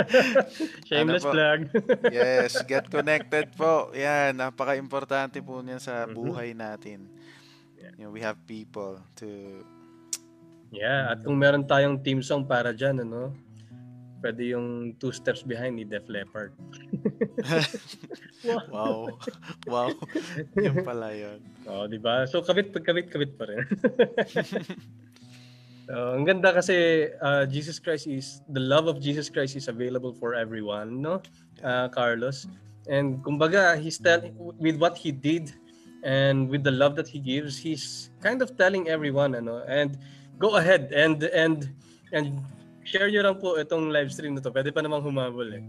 Shameless 0.91 1.23
ano 1.23 1.31
po? 1.31 1.33
plug. 1.33 1.61
yes, 2.13 2.59
get 2.65 2.91
connected 2.91 3.55
po. 3.55 3.89
Yan, 3.97 4.35
napaka-importante 4.35 5.39
po 5.39 5.63
niyan 5.63 5.79
sa 5.79 6.05
Mhm. 6.05 6.13
buhay 6.13 6.51
natin. 6.53 7.07
You 7.95 8.05
know, 8.05 8.11
we 8.11 8.19
have 8.19 8.37
people 8.45 8.99
to 9.15 9.63
Yeah, 10.69 11.15
at 11.15 11.23
kung 11.23 11.39
meron 11.39 11.63
tayong 11.63 12.03
team 12.03 12.19
song 12.19 12.43
para 12.43 12.75
dyan, 12.75 12.99
ano, 12.99 13.31
pwede 14.19 14.51
yung 14.51 14.99
two 14.99 15.15
steps 15.15 15.47
behind 15.47 15.79
ni 15.79 15.87
Def 15.87 16.03
Leppard. 16.11 16.51
wow. 18.67 19.07
wow. 19.65 19.89
Yun 20.57 20.83
pala 20.83 21.15
yun. 21.15 21.39
Oo, 21.65 21.87
di 21.87 22.03
ba? 22.03 22.27
So, 22.27 22.43
kabit, 22.43 22.75
kabit, 22.75 23.07
kabit 23.07 23.39
pa 23.39 23.47
rin. 23.47 23.63
So, 25.85 26.17
ang 26.17 26.25
ganda 26.25 26.49
kasi 26.49 27.11
uh, 27.21 27.45
Jesus 27.45 27.77
Christ 27.77 28.09
is, 28.09 28.41
the 28.49 28.61
love 28.61 28.89
of 28.89 29.05
Jesus 29.05 29.29
Christ 29.29 29.57
is 29.57 29.69
available 29.69 30.17
for 30.17 30.33
everyone, 30.33 31.05
no? 31.05 31.21
Uh, 31.61 31.93
Carlos. 31.93 32.49
And 32.89 33.21
kumbaga, 33.21 33.77
he's 33.77 34.01
telling, 34.01 34.33
with 34.37 34.81
what 34.81 34.97
he 34.97 35.13
did 35.13 35.53
and 36.05 36.49
with 36.49 36.65
the 36.65 36.73
love 36.73 36.97
that 36.97 37.09
he 37.09 37.21
gives, 37.21 37.61
he's 37.61 38.09
kind 38.25 38.41
of 38.41 38.57
telling 38.57 38.89
everyone, 38.89 39.37
ano, 39.37 39.61
and 39.69 39.97
go 40.39 40.57
ahead 40.57 40.93
and, 40.93 41.25
and, 41.37 41.69
and 42.13 42.41
share 42.85 43.09
nyo 43.09 43.29
lang 43.29 43.37
po 43.37 43.61
itong 43.61 43.93
live 43.93 44.13
stream 44.13 44.37
na 44.37 44.41
to. 44.41 44.53
Pwede 44.53 44.73
pa 44.73 44.81
namang 44.81 45.05
humabol 45.05 45.53
eh. 45.53 45.65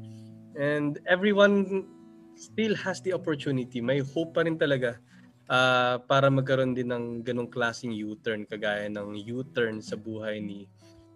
And 0.55 0.99
everyone 1.07 1.87
still 2.35 2.75
has 2.75 3.03
the 3.03 3.11
opportunity. 3.11 3.83
May 3.83 3.99
hope 3.99 4.35
pa 4.35 4.47
rin 4.47 4.55
talaga 4.55 4.95
ah, 5.49 6.01
para 6.03 6.27
magkaroon 6.29 6.73
din 6.73 6.89
ng 6.91 7.25
ganong 7.25 7.51
klaseng 7.51 7.93
U-turn 7.93 8.45
kagaya 8.45 8.89
ng 8.89 9.17
U-turn 9.29 9.81
sa 9.81 9.97
buhay 9.97 10.41
ni 10.41 10.69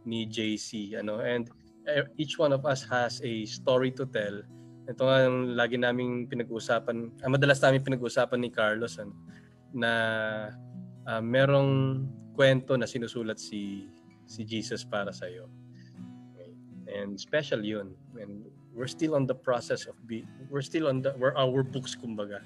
ni 0.08 0.26
JC 0.26 0.98
ano? 0.98 1.22
And 1.22 1.50
eh, 1.90 2.06
each 2.18 2.38
one 2.38 2.54
of 2.54 2.66
us 2.66 2.86
has 2.88 3.22
a 3.26 3.46
story 3.50 3.94
to 3.98 4.06
tell. 4.10 4.42
Ito 4.90 5.02
nga 5.06 5.18
ang 5.30 5.54
lagi 5.54 5.78
naming 5.78 6.30
pinag-uusapan 6.30 7.22
ang 7.22 7.32
madalas 7.32 7.62
namin 7.62 7.86
pinag-uusapan 7.86 8.40
ni 8.42 8.50
Carlos 8.50 8.98
ano, 8.98 9.14
na 9.74 9.92
ah, 11.10 11.22
merong 11.22 12.06
kwento 12.34 12.74
na 12.80 12.88
sinusulat 12.88 13.38
si 13.38 13.90
si 14.30 14.46
Jesus 14.46 14.86
para 14.86 15.10
sa 15.10 15.26
iyo 15.26 15.50
and 16.96 17.20
special 17.20 17.62
yun. 17.62 17.94
And 18.18 18.46
we're 18.74 18.90
still 18.90 19.16
on 19.16 19.26
the 19.26 19.36
process 19.36 19.86
of 19.86 19.96
be 20.08 20.26
we're 20.50 20.66
still 20.66 20.88
on 20.88 21.02
the 21.02 21.14
we're 21.18 21.36
our 21.36 21.64
books 21.66 21.98
kumbaga 21.98 22.42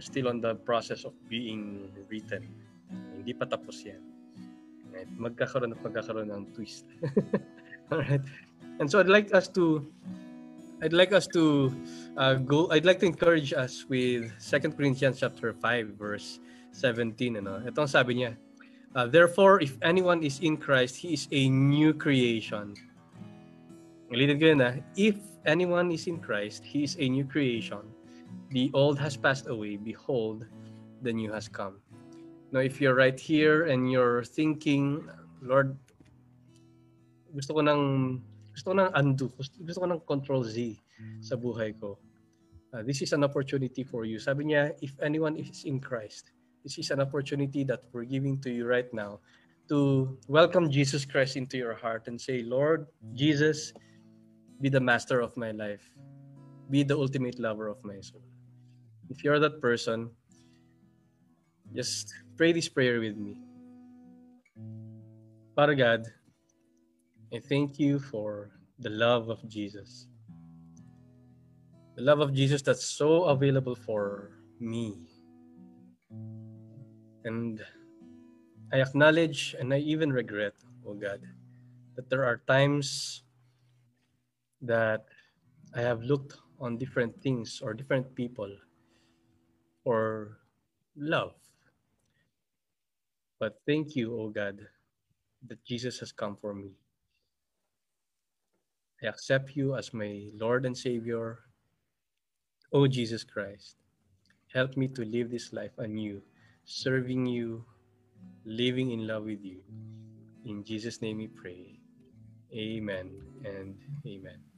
still 0.00 0.28
on 0.28 0.40
the 0.40 0.54
process 0.64 1.04
of 1.04 1.12
being 1.28 1.92
written 2.08 2.48
hindi 3.12 3.32
pa 3.36 3.44
tapos 3.44 3.84
yan 3.84 4.00
right? 4.94 5.08
magkakaroon 5.18 5.76
at 5.76 5.80
magkakaroon 5.84 6.30
ng 6.32 6.46
twist 6.56 6.88
alright 7.92 8.24
and 8.80 8.88
so 8.88 9.02
I'd 9.02 9.12
like 9.12 9.34
us 9.34 9.48
to 9.58 9.84
I'd 10.82 10.96
like 10.96 11.12
us 11.12 11.28
to 11.36 11.70
uh, 12.16 12.40
go 12.40 12.70
I'd 12.72 12.88
like 12.88 12.98
to 13.04 13.08
encourage 13.08 13.52
us 13.52 13.84
with 13.86 14.32
2 14.40 14.72
Corinthians 14.74 15.20
chapter 15.20 15.52
5 15.52 15.98
verse 15.98 16.40
17 16.72 17.38
ano 17.42 17.60
ito 17.62 17.78
ang 17.78 17.90
sabi 17.90 18.22
niya 18.22 18.32
Uh, 18.94 19.06
therefore, 19.06 19.60
if 19.60 19.78
anyone 19.80 20.22
is 20.22 20.38
in 20.40 20.56
Christ, 20.56 20.96
he 20.96 21.14
is 21.14 21.26
a 21.32 21.48
new 21.48 21.94
creation. 21.96 22.76
Ulitin 24.12 24.36
ko 24.36 24.46
yun 24.52 24.60
ah. 24.60 24.76
If 25.00 25.16
anyone 25.48 25.88
is 25.88 26.04
in 26.04 26.20
Christ, 26.20 26.60
he 26.60 26.84
is 26.84 27.00
a 27.00 27.08
new 27.08 27.24
creation. 27.24 27.80
The 28.50 28.70
old 28.74 28.98
has 28.98 29.16
passed 29.16 29.48
away. 29.48 29.76
Behold, 29.76 30.46
the 31.02 31.12
new 31.12 31.32
has 31.32 31.48
come. 31.48 31.80
Now, 32.52 32.60
if 32.60 32.80
you're 32.80 32.94
right 32.94 33.18
here 33.18 33.66
and 33.66 33.90
you're 33.90 34.24
thinking, 34.24 35.08
Lord, 35.40 35.76
gusto 37.32 37.56
ko 37.56 37.60
ng 37.64 37.82
gusto 38.52 38.72
ko 38.72 38.74
ng 38.76 38.90
undo, 38.92 39.32
gusto, 39.32 39.56
ko 39.56 39.88
ng 39.88 40.00
control 40.04 40.44
Z 40.44 40.76
sa 41.24 41.34
buhay 41.34 41.72
ko. 41.80 41.96
Uh, 42.72 42.84
this 42.84 43.00
is 43.00 43.12
an 43.12 43.24
opportunity 43.24 43.84
for 43.84 44.04
you. 44.04 44.20
Sabi 44.20 44.52
niya, 44.52 44.76
if 44.84 44.92
anyone 45.00 45.36
is 45.36 45.64
in 45.64 45.80
Christ, 45.80 46.32
this 46.64 46.76
is 46.76 46.92
an 46.92 47.00
opportunity 47.00 47.64
that 47.64 47.84
we're 47.92 48.08
giving 48.08 48.40
to 48.44 48.52
you 48.52 48.68
right 48.68 48.88
now 48.92 49.20
to 49.68 50.16
welcome 50.28 50.68
Jesus 50.68 51.04
Christ 51.04 51.36
into 51.36 51.56
your 51.56 51.74
heart 51.74 52.08
and 52.08 52.20
say, 52.20 52.42
Lord 52.44 52.86
Jesus, 53.16 53.72
be 54.60 54.68
the 54.68 54.80
master 54.80 55.20
of 55.20 55.36
my 55.36 55.52
life. 55.52 55.84
Be 56.72 56.82
the 56.82 56.96
ultimate 56.96 57.36
lover 57.38 57.68
of 57.68 57.84
my 57.84 58.00
soul. 58.00 58.24
If 59.10 59.22
you're 59.22 59.38
that 59.38 59.60
person, 59.60 60.08
just 61.76 62.08
pray 62.34 62.52
this 62.56 62.66
prayer 62.66 62.96
with 62.96 63.20
me. 63.20 63.36
Father 65.54 65.74
God, 65.74 66.08
I 67.28 67.44
thank 67.44 67.78
you 67.78 67.98
for 68.00 68.56
the 68.78 68.88
love 68.88 69.28
of 69.28 69.44
Jesus. 69.52 70.08
The 71.96 72.08
love 72.08 72.20
of 72.20 72.32
Jesus 72.32 72.62
that's 72.62 72.88
so 72.88 73.24
available 73.28 73.76
for 73.76 74.32
me. 74.58 74.96
And 77.28 77.60
I 78.72 78.80
acknowledge 78.80 79.54
and 79.60 79.74
I 79.74 79.84
even 79.84 80.10
regret, 80.10 80.54
oh 80.88 80.94
God, 80.94 81.20
that 81.96 82.08
there 82.08 82.24
are 82.24 82.40
times 82.48 83.24
that 84.62 85.04
I 85.76 85.82
have 85.82 86.00
looked 86.00 86.36
on 86.62 86.78
different 86.78 87.20
things 87.20 87.60
or 87.60 87.74
different 87.74 88.14
people 88.14 88.48
or 89.84 90.38
love. 90.96 91.34
But 93.40 93.58
thank 93.66 93.96
you, 93.96 94.14
oh 94.14 94.28
God, 94.30 94.60
that 95.48 95.64
Jesus 95.64 95.98
has 95.98 96.12
come 96.12 96.38
for 96.40 96.54
me. 96.54 96.70
I 99.02 99.08
accept 99.08 99.56
you 99.56 99.74
as 99.74 99.92
my 99.92 100.30
Lord 100.38 100.64
and 100.64 100.78
Savior. 100.78 101.40
Oh 102.72 102.86
Jesus 102.86 103.24
Christ, 103.24 103.74
help 104.54 104.76
me 104.76 104.86
to 104.94 105.04
live 105.04 105.30
this 105.30 105.52
life 105.52 105.74
anew, 105.78 106.22
serving 106.64 107.26
you, 107.26 107.64
living 108.44 108.92
in 108.92 109.08
love 109.08 109.24
with 109.24 109.42
you. 109.42 109.58
In 110.46 110.62
Jesus' 110.62 111.02
name 111.02 111.18
we 111.18 111.26
pray. 111.26 111.80
Amen 112.54 113.10
and 113.44 113.74
amen. 114.06 114.51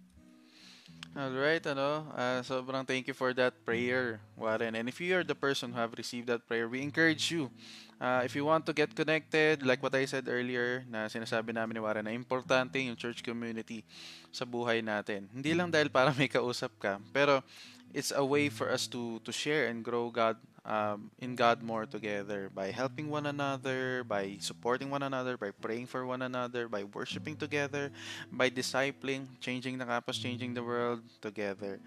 Alright, 1.14 1.62
ano, 1.70 2.10
uh, 2.18 2.42
sobrang 2.42 2.82
thank 2.82 3.06
you 3.06 3.14
for 3.14 3.30
that 3.38 3.54
prayer, 3.62 4.18
Warren. 4.34 4.74
And 4.74 4.90
if 4.90 4.98
you 4.98 5.14
are 5.14 5.22
the 5.22 5.38
person 5.38 5.70
who 5.70 5.78
have 5.78 5.94
received 5.94 6.26
that 6.26 6.42
prayer, 6.50 6.66
we 6.66 6.82
encourage 6.82 7.30
you. 7.30 7.54
Uh, 8.02 8.26
if 8.26 8.34
you 8.34 8.42
want 8.42 8.66
to 8.66 8.74
get 8.74 8.90
connected, 8.98 9.62
like 9.62 9.78
what 9.78 9.94
I 9.94 10.10
said 10.10 10.26
earlier, 10.26 10.82
na 10.90 11.06
sinasabi 11.06 11.54
namin 11.54 11.78
ni 11.78 11.82
Warren, 11.86 12.02
na 12.02 12.10
importante 12.10 12.82
yung 12.82 12.98
church 12.98 13.22
community 13.22 13.86
sa 14.34 14.42
buhay 14.42 14.82
natin. 14.82 15.30
Hindi 15.30 15.54
lang 15.54 15.70
dahil 15.70 15.86
para 15.86 16.10
may 16.18 16.26
kausap 16.26 16.74
ka, 16.82 16.98
pero 17.14 17.46
it's 17.94 18.10
a 18.10 18.26
way 18.26 18.50
for 18.50 18.66
us 18.66 18.90
to 18.90 19.22
to 19.22 19.30
share 19.30 19.70
and 19.70 19.86
grow 19.86 20.10
God 20.10 20.34
um, 20.64 21.10
in 21.20 21.36
God 21.36 21.62
more 21.62 21.86
together 21.86 22.50
by 22.54 22.70
helping 22.70 23.10
one 23.10 23.26
another, 23.26 24.04
by 24.04 24.36
supporting 24.40 24.90
one 24.90 25.02
another, 25.02 25.36
by 25.36 25.50
praying 25.50 25.86
for 25.86 26.06
one 26.06 26.22
another, 26.22 26.68
by 26.68 26.84
worshiping 26.84 27.36
together, 27.36 27.90
by 28.32 28.48
discipling, 28.48 29.26
changing 29.40 29.78
the 29.78 29.84
campus, 29.84 30.18
changing 30.18 30.54
the 30.54 30.62
world 30.62 31.02
together. 31.20 31.80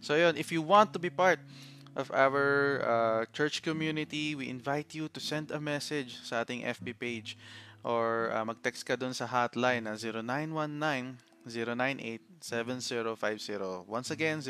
So 0.00 0.16
yun, 0.16 0.36
if 0.36 0.50
you 0.50 0.62
want 0.62 0.92
to 0.94 0.98
be 0.98 1.10
part 1.10 1.38
of 1.94 2.10
our 2.10 2.82
uh, 2.82 3.24
church 3.32 3.62
community, 3.62 4.34
we 4.34 4.48
invite 4.48 4.94
you 4.94 5.08
to 5.08 5.20
send 5.20 5.50
a 5.50 5.60
message 5.60 6.18
sa 6.26 6.42
ating 6.42 6.66
FB 6.66 6.98
page 6.98 7.38
or 7.86 8.34
uh, 8.34 8.44
mag-text 8.44 8.82
ka 8.82 8.98
dun 8.98 9.14
sa 9.14 9.30
hotline 9.30 9.86
na 9.86 9.94
0919 9.94 11.22
098-7050. 11.44 13.84
Once 13.86 14.10
again, 14.10 14.40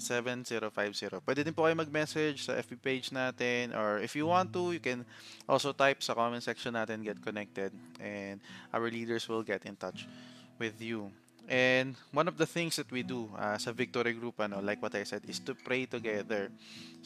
0919-098-7050. 0.00 1.20
Pwede 1.20 1.44
din 1.44 1.52
po 1.52 1.68
kayo 1.68 1.76
mag-message 1.76 2.48
sa 2.48 2.56
FB 2.56 2.72
page 2.80 3.12
natin 3.12 3.76
or 3.76 4.00
if 4.00 4.16
you 4.16 4.24
want 4.24 4.48
to, 4.52 4.72
you 4.72 4.80
can 4.80 5.04
also 5.44 5.76
type 5.76 6.00
sa 6.00 6.16
comment 6.16 6.40
section 6.42 6.72
natin, 6.72 7.04
get 7.04 7.20
connected 7.20 7.70
and 8.00 8.40
our 8.72 8.88
leaders 8.88 9.28
will 9.28 9.44
get 9.44 9.64
in 9.68 9.76
touch 9.76 10.08
with 10.56 10.80
you. 10.80 11.12
And 11.46 11.94
one 12.10 12.26
of 12.26 12.34
the 12.34 12.46
things 12.46 12.74
that 12.74 12.90
we 12.90 13.06
do 13.06 13.30
uh, 13.38 13.54
sa 13.54 13.70
Victory 13.70 14.18
Group, 14.18 14.42
ano, 14.42 14.58
like 14.58 14.82
what 14.82 14.98
I 14.98 15.06
said, 15.06 15.22
is 15.30 15.38
to 15.46 15.54
pray 15.54 15.86
together. 15.86 16.50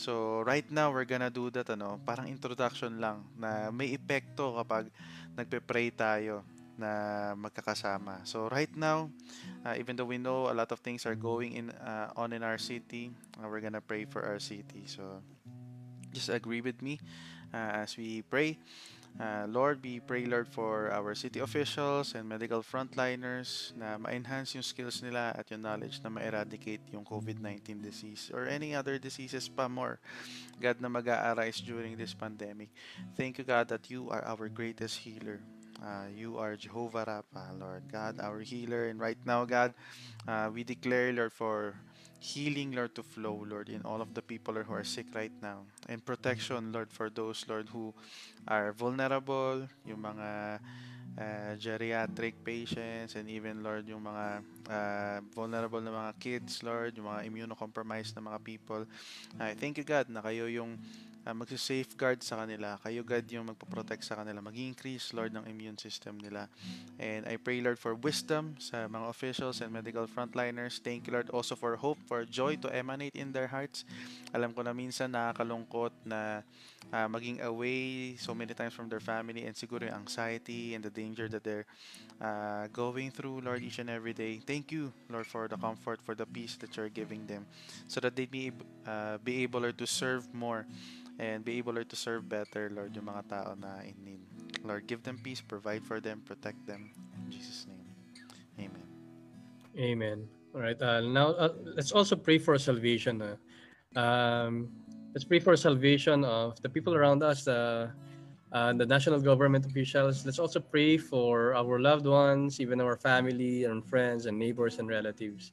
So 0.01 0.41
right 0.41 0.65
now, 0.73 0.89
we're 0.89 1.05
gonna 1.05 1.29
do 1.29 1.53
that, 1.53 1.69
ano, 1.69 2.01
parang 2.09 2.25
introduction 2.25 2.97
lang 2.97 3.21
na 3.37 3.69
may 3.69 3.93
epekto 3.93 4.57
kapag 4.57 4.89
nagpe-pray 5.37 5.93
tayo 5.93 6.41
na 6.81 7.37
magkakasama. 7.37 8.25
So 8.25 8.49
right 8.49 8.73
now, 8.73 9.13
uh, 9.65 9.77
even 9.77 9.95
though 9.97 10.09
we 10.09 10.17
know 10.17 10.49
a 10.49 10.57
lot 10.57 10.73
of 10.73 10.81
things 10.81 11.05
are 11.05 11.15
going 11.15 11.53
in 11.53 11.71
uh, 11.77 12.11
on 12.17 12.33
in 12.33 12.41
our 12.41 12.57
city, 12.57 13.13
uh, 13.37 13.45
we're 13.45 13.61
gonna 13.61 13.85
pray 13.85 14.09
for 14.09 14.25
our 14.25 14.41
city. 14.41 14.89
So 14.89 15.21
just 16.11 16.33
agree 16.33 16.65
with 16.65 16.81
me 16.81 16.99
uh, 17.53 17.85
as 17.85 17.97
we 18.01 18.25
pray. 18.25 18.59
Uh, 19.19 19.47
Lord, 19.51 19.83
we 19.83 19.99
pray, 19.99 20.25
Lord, 20.25 20.47
for 20.47 20.93
our 20.93 21.15
city 21.15 21.41
officials 21.41 22.15
and 22.15 22.29
medical 22.29 22.63
frontliners 22.63 23.75
na 23.75 23.99
ma-enhance 23.99 24.55
yung 24.55 24.63
skills 24.63 25.03
nila 25.03 25.35
at 25.35 25.51
yung 25.51 25.67
knowledge 25.67 25.99
na 25.99 26.15
ma-eradicate 26.15 26.81
yung 26.95 27.03
COVID-19 27.03 27.83
disease 27.83 28.31
or 28.31 28.47
any 28.47 28.71
other 28.71 29.03
diseases 29.03 29.51
pa 29.51 29.67
more, 29.67 29.99
God, 30.63 30.79
na 30.79 30.87
mag 30.87 31.11
arise 31.11 31.59
during 31.59 31.99
this 31.99 32.15
pandemic. 32.15 32.71
Thank 33.19 33.43
you, 33.43 33.45
God, 33.45 33.67
that 33.75 33.91
you 33.91 34.07
are 34.15 34.23
our 34.23 34.47
greatest 34.47 35.03
healer. 35.03 35.43
Uh, 35.81 36.13
you 36.13 36.37
are 36.37 36.57
Jehovah 36.57 37.09
Rapha, 37.09 37.57
Lord 37.59 37.89
God, 37.91 38.21
our 38.21 38.41
healer. 38.41 38.93
And 38.93 39.01
right 39.01 39.19
now, 39.25 39.45
God, 39.49 39.73
uh, 40.29 40.51
we 40.53 40.63
declare, 40.63 41.13
Lord, 41.13 41.33
for 41.33 41.75
healing, 42.21 42.77
Lord, 42.77 42.95
to 42.95 43.03
flow, 43.03 43.45
Lord, 43.49 43.73
in 43.73 43.81
all 43.83 44.05
of 44.05 44.13
the 44.13 44.21
people 44.21 44.55
who 44.55 44.73
are 44.73 44.85
sick 44.85 45.07
right 45.15 45.33
now. 45.41 45.65
And 45.89 46.05
protection, 46.05 46.71
Lord, 46.71 46.93
for 46.93 47.09
those, 47.09 47.45
Lord, 47.49 47.69
who 47.73 47.95
are 48.47 48.73
vulnerable, 48.77 49.65
yung 49.89 50.05
mga 50.05 50.61
uh, 51.17 51.53
geriatric 51.57 52.35
patients, 52.45 53.17
and 53.17 53.29
even, 53.33 53.65
Lord, 53.65 53.89
yung 53.89 54.05
mga 54.05 54.27
uh, 54.69 55.19
vulnerable 55.33 55.81
na 55.81 55.91
mga 55.91 56.13
kids, 56.21 56.63
Lord, 56.63 56.93
yung 57.01 57.09
mga 57.09 57.25
immunocompromised 57.25 58.13
na 58.15 58.23
mga 58.23 58.45
people. 58.45 58.85
I 59.41 59.57
thank 59.57 59.81
you, 59.81 59.85
God, 59.85 60.13
na 60.13 60.21
kayo 60.21 60.45
yung 60.45 60.77
uh, 61.27 61.35
magsi-safeguard 61.35 62.25
sa 62.25 62.41
kanila. 62.41 62.81
Kayo, 62.81 63.05
God, 63.05 63.25
yung 63.29 63.47
magpo-protect 63.53 64.05
sa 64.05 64.17
kanila. 64.21 64.41
Mag-increase, 64.41 65.13
Lord, 65.13 65.33
ng 65.37 65.45
immune 65.49 65.77
system 65.77 66.17
nila. 66.17 66.49
And 66.97 67.29
I 67.29 67.37
pray, 67.37 67.61
Lord, 67.61 67.79
for 67.79 67.95
wisdom 67.95 68.57
sa 68.57 68.89
mga 68.89 69.07
officials 69.09 69.61
and 69.61 69.73
medical 69.73 70.07
frontliners. 70.09 70.81
Thank 70.81 71.09
you, 71.09 71.13
Lord, 71.17 71.29
also 71.31 71.57
for 71.57 71.77
hope, 71.77 71.99
for 72.09 72.25
joy 72.25 72.57
to 72.65 72.69
emanate 72.73 73.17
in 73.17 73.33
their 73.33 73.49
hearts. 73.49 73.85
Alam 74.33 74.53
ko 74.57 74.65
na 74.65 74.73
minsan 74.73 75.13
nakakalungkot 75.13 75.93
na 76.05 76.41
uh, 76.93 77.09
maging 77.09 77.41
away 77.45 78.17
so 78.17 78.35
many 78.35 78.55
times 78.55 78.73
from 78.73 78.89
their 78.89 79.03
family 79.03 79.45
and 79.45 79.55
siguro 79.55 79.85
yung 79.85 80.07
anxiety 80.07 80.75
and 80.75 80.85
the 80.85 80.93
danger 80.93 81.29
that 81.29 81.45
they're 81.45 81.67
uh, 82.21 82.67
going 82.73 83.11
through, 83.11 83.41
Lord, 83.41 83.63
each 83.63 83.79
and 83.79 83.91
every 83.91 84.13
day. 84.13 84.41
Thank 84.45 84.73
you, 84.73 84.93
Lord, 85.09 85.27
for 85.27 85.49
the 85.49 85.57
comfort, 85.57 86.01
for 86.03 86.15
the 86.15 86.27
peace 86.27 86.57
that 86.61 86.77
you're 86.77 86.93
giving 86.93 87.27
them 87.27 87.47
so 87.89 88.01
that 88.01 88.17
they 88.17 88.27
be, 88.27 88.53
uh, 88.87 89.19
be 89.23 89.43
able 89.43 89.61
Lord, 89.61 89.79
to 89.79 89.87
serve 89.87 90.27
more 90.35 90.67
and 91.21 91.45
be 91.45 91.61
able 91.61 91.77
Lord, 91.77 91.93
to 91.93 91.97
serve 91.97 92.25
better, 92.25 92.73
Lord, 92.73 92.97
yung 92.97 93.05
mga 93.05 93.29
tao 93.29 93.53
na 93.61 93.85
in 93.85 93.95
need. 94.01 94.25
Lord, 94.65 94.89
give 94.89 95.05
them 95.05 95.21
peace, 95.21 95.45
provide 95.45 95.85
for 95.85 96.01
them, 96.01 96.25
protect 96.25 96.65
them. 96.65 96.89
In 96.97 97.29
Jesus' 97.29 97.69
name. 97.69 97.85
Amen. 98.57 98.89
Amen. 99.77 100.19
All 100.57 100.65
right. 100.65 100.81
Uh, 100.81 101.05
now, 101.05 101.37
uh, 101.37 101.53
let's 101.77 101.93
also 101.93 102.17
pray 102.17 102.41
for 102.41 102.57
salvation. 102.57 103.21
Uh, 103.21 103.37
um, 104.01 104.73
let's 105.13 105.25
pray 105.25 105.39
for 105.39 105.55
salvation 105.61 106.25
of 106.25 106.57
the 106.65 106.69
people 106.69 106.97
around 106.97 107.23
us, 107.23 107.47
uh, 107.47 107.93
uh, 108.53 108.73
the 108.73 108.87
national 108.87 109.21
government 109.21 109.67
officials. 109.67 110.25
Let's 110.25 110.41
also 110.41 110.59
pray 110.59 110.97
for 110.97 111.55
our 111.55 111.79
loved 111.79 112.07
ones, 112.07 112.61
even 112.61 112.81
our 112.81 112.97
family 112.97 113.65
and 113.65 113.85
friends 113.85 114.25
and 114.25 114.39
neighbors 114.39 114.81
and 114.81 114.89
relatives. 114.89 115.53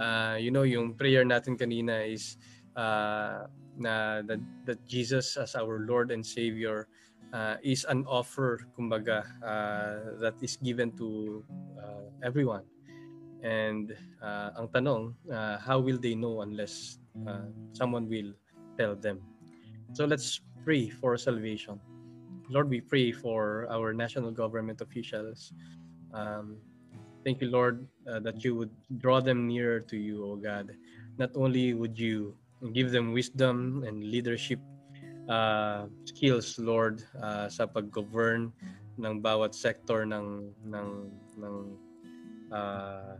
Uh, 0.00 0.40
you 0.40 0.50
know, 0.50 0.64
yung 0.64 0.94
prayer 0.94 1.22
natin 1.22 1.60
kanina 1.60 2.00
is 2.00 2.40
uh, 2.76 3.44
na 3.76 4.22
that, 4.22 4.40
that 4.66 4.78
Jesus 4.86 5.36
as 5.36 5.54
our 5.54 5.80
Lord 5.80 6.10
and 6.10 6.24
Savior 6.24 6.88
uh, 7.32 7.56
is 7.62 7.84
an 7.88 8.04
offer, 8.06 8.60
kumbaga, 8.76 9.24
uh, 9.42 10.20
that 10.20 10.34
is 10.42 10.56
given 10.56 10.92
to 10.98 11.44
uh, 11.80 12.08
everyone. 12.22 12.64
And 13.42 13.96
uh, 14.22 14.50
ang 14.56 14.68
tanong, 14.68 15.14
uh, 15.32 15.58
how 15.58 15.80
will 15.80 15.98
they 15.98 16.14
know 16.14 16.42
unless 16.42 16.98
uh, 17.26 17.50
someone 17.72 18.08
will 18.08 18.32
tell 18.78 18.94
them? 18.94 19.18
So 19.94 20.04
let's 20.04 20.40
pray 20.64 20.88
for 20.88 21.16
salvation. 21.18 21.80
Lord, 22.48 22.68
we 22.68 22.80
pray 22.80 23.10
for 23.12 23.66
our 23.70 23.92
national 23.92 24.30
government 24.30 24.80
officials. 24.80 25.52
Um, 26.14 26.58
thank 27.24 27.40
you, 27.40 27.50
Lord, 27.50 27.86
uh, 28.06 28.20
that 28.20 28.44
you 28.44 28.54
would 28.54 28.70
draw 28.98 29.20
them 29.20 29.48
nearer 29.48 29.80
to 29.80 29.96
you, 29.96 30.24
O 30.24 30.36
God. 30.36 30.70
Not 31.18 31.30
only 31.34 31.74
would 31.74 31.98
you 31.98 32.36
give 32.70 32.94
them 32.94 33.10
wisdom 33.12 33.82
and 33.82 34.04
leadership 34.04 34.60
uh, 35.28 35.86
skills, 36.04 36.58
Lord, 36.58 37.02
uh, 37.18 37.50
sa 37.50 37.66
pag-govern 37.66 38.54
ng 39.02 39.14
bawat 39.18 39.54
sector 39.54 40.06
ng 40.06 40.54
ng 40.62 40.90
ng 41.42 41.56
uh, 42.54 43.18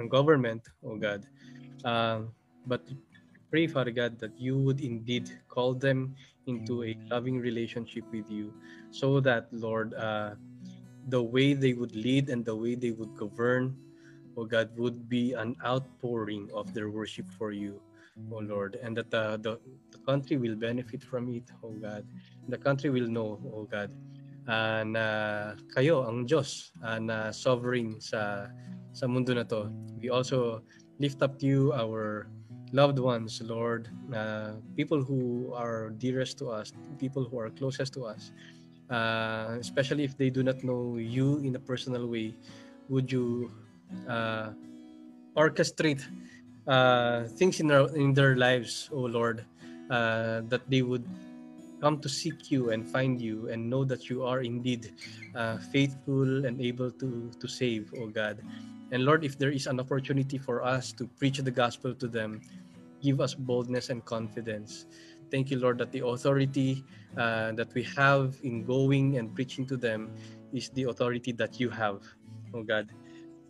ng 0.00 0.08
government, 0.08 0.64
oh 0.80 0.96
God. 0.96 1.28
Um, 1.84 2.32
but 2.64 2.86
pray, 3.50 3.66
Father 3.66 3.92
God, 3.92 4.16
that 4.20 4.32
you 4.40 4.56
would 4.56 4.80
indeed 4.80 5.28
call 5.48 5.74
them 5.74 6.16
into 6.46 6.82
a 6.84 6.96
loving 7.10 7.38
relationship 7.38 8.04
with 8.10 8.26
you, 8.30 8.54
so 8.90 9.20
that, 9.20 9.46
Lord, 9.52 9.94
uh, 9.94 10.34
the 11.08 11.22
way 11.22 11.54
they 11.54 11.74
would 11.74 11.94
lead 11.94 12.30
and 12.30 12.44
the 12.44 12.54
way 12.54 12.74
they 12.74 12.90
would 12.90 13.14
govern, 13.14 13.76
oh 14.36 14.44
God, 14.44 14.70
would 14.76 15.08
be 15.08 15.32
an 15.32 15.56
outpouring 15.64 16.48
of 16.54 16.72
their 16.74 16.90
worship 16.90 17.26
for 17.38 17.52
you, 17.52 17.80
oh 18.32 18.38
Lord, 18.38 18.78
and 18.82 18.96
that 18.96 19.10
the, 19.10 19.38
the, 19.42 19.60
the 19.90 19.98
country 20.04 20.36
will 20.36 20.56
benefit 20.56 21.02
from 21.02 21.28
it, 21.28 21.50
oh 21.62 21.72
God. 21.72 22.04
The 22.48 22.58
country 22.58 22.90
will 22.90 23.08
know, 23.08 23.38
oh 23.54 23.64
God, 23.64 23.90
uh, 24.48 25.54
kayo 25.74 26.08
ang 26.08 26.26
Diyos 26.26 26.72
uh, 26.82 27.30
sovereign 27.30 28.00
sa 28.00 28.48
sa 28.92 29.06
mundo 29.06 29.34
na 29.34 29.44
to. 29.44 29.70
We 30.00 30.10
also 30.10 30.62
lift 30.98 31.22
up 31.22 31.38
to 31.40 31.46
you 31.46 31.72
our 31.72 32.28
loved 32.72 32.98
ones, 32.98 33.40
Lord, 33.44 33.88
uh, 34.14 34.58
people 34.76 35.02
who 35.04 35.52
are 35.54 35.90
dearest 35.96 36.38
to 36.38 36.48
us, 36.48 36.72
people 36.98 37.24
who 37.24 37.38
are 37.38 37.50
closest 37.50 37.92
to 37.94 38.04
us, 38.06 38.32
uh, 38.90 39.56
especially 39.60 40.04
if 40.04 40.16
they 40.16 40.30
do 40.30 40.42
not 40.42 40.64
know 40.64 40.96
you 40.96 41.38
in 41.44 41.56
a 41.56 41.60
personal 41.60 42.08
way, 42.08 42.34
would 42.88 43.12
you 43.12 43.52
uh, 44.08 44.50
orchestrate 45.36 46.02
uh, 46.66 47.24
things 47.24 47.60
in 47.60 47.68
their, 47.68 47.86
in 47.96 48.14
their 48.14 48.36
lives, 48.36 48.88
oh 48.92 49.06
Lord, 49.06 49.44
uh, 49.90 50.42
that 50.48 50.62
they 50.68 50.82
would 50.82 51.06
come 51.80 51.98
to 51.98 52.08
seek 52.08 52.50
you 52.50 52.70
and 52.70 52.86
find 52.86 53.20
you 53.20 53.48
and 53.48 53.68
know 53.68 53.84
that 53.84 54.08
you 54.08 54.22
are 54.24 54.42
indeed 54.42 54.92
uh, 55.34 55.58
faithful 55.74 56.46
and 56.46 56.60
able 56.60 56.90
to 56.90 57.30
to 57.40 57.48
save, 57.48 57.92
oh 57.98 58.06
God. 58.06 58.38
And 58.92 59.04
Lord, 59.04 59.24
if 59.24 59.38
there 59.38 59.50
is 59.50 59.66
an 59.66 59.80
opportunity 59.80 60.38
for 60.38 60.62
us 60.62 60.92
to 61.00 61.08
preach 61.18 61.38
the 61.38 61.50
gospel 61.50 61.94
to 61.94 62.06
them, 62.06 62.40
give 63.02 63.20
us 63.20 63.34
boldness 63.34 63.90
and 63.90 64.04
confidence. 64.04 64.86
Thank 65.32 65.50
you, 65.50 65.58
Lord, 65.58 65.78
that 65.78 65.90
the 65.90 66.06
authority 66.06 66.84
uh, 67.16 67.52
that 67.58 67.72
we 67.74 67.82
have 67.96 68.36
in 68.44 68.64
going 68.64 69.16
and 69.18 69.34
preaching 69.34 69.66
to 69.66 69.76
them 69.76 70.12
is 70.52 70.68
the 70.70 70.84
authority 70.84 71.32
that 71.32 71.58
you 71.58 71.70
have, 71.70 72.04
oh 72.54 72.62
God. 72.62 72.86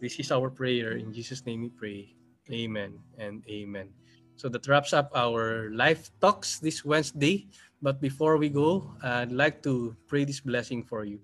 This 0.02 0.18
is 0.18 0.34
our 0.34 0.50
prayer. 0.50 0.98
In 0.98 1.14
Jesus' 1.14 1.46
name 1.46 1.62
we 1.62 1.70
pray. 1.70 2.10
Amen 2.50 2.98
and 3.22 3.46
amen. 3.46 3.94
So 4.34 4.50
that 4.50 4.66
wraps 4.66 4.90
up 4.90 5.14
our 5.14 5.70
life 5.70 6.10
talks 6.18 6.58
this 6.58 6.84
Wednesday. 6.84 7.46
But 7.78 8.02
before 8.02 8.34
we 8.36 8.50
go, 8.50 8.90
I'd 9.06 9.30
like 9.30 9.62
to 9.62 9.94
pray 10.10 10.26
this 10.26 10.42
blessing 10.42 10.82
for 10.82 11.04
you. 11.06 11.22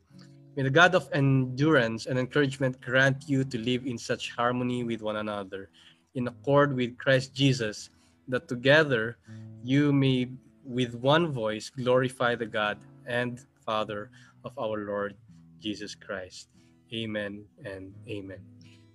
May 0.55 0.63
the 0.63 0.71
God 0.71 0.95
of 0.95 1.11
endurance 1.11 2.07
and 2.07 2.23
encouragement 2.23 2.81
grant 2.81 3.27
you 3.27 3.43
to 3.51 3.59
live 3.59 3.83
in 3.83 3.99
such 3.99 4.31
harmony 4.31 4.85
with 4.87 5.03
one 5.03 5.17
another, 5.19 5.71
in 6.15 6.31
accord 6.31 6.71
with 6.71 6.97
Christ 6.99 7.35
Jesus, 7.35 7.91
that 8.31 8.47
together 8.47 9.19
you 9.65 9.91
may, 9.93 10.31
with 10.63 10.95
one 10.95 11.35
voice, 11.35 11.67
glorify 11.67 12.37
the 12.37 12.47
God 12.47 12.79
and 13.11 13.43
Father 13.67 14.15
of 14.45 14.55
our 14.55 14.87
Lord 14.87 15.19
Jesus 15.59 15.99
Christ. 15.99 16.47
Amen 16.95 17.43
and 17.67 17.91
amen. 18.07 18.39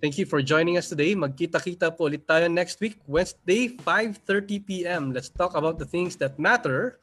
Thank 0.04 0.20
you 0.20 0.28
for 0.28 0.44
joining 0.44 0.76
us 0.76 0.92
today. 0.92 1.16
Magkita-kita 1.16 1.88
po 1.96 2.12
ulit 2.12 2.28
tayo 2.28 2.44
next 2.52 2.76
week, 2.76 3.00
Wednesday, 3.08 3.72
5.30 3.72 4.60
p.m. 4.60 5.02
Let's 5.16 5.32
talk 5.32 5.56
about 5.56 5.80
the 5.80 5.88
things 5.88 6.20
that 6.20 6.36
matter. 6.36 7.00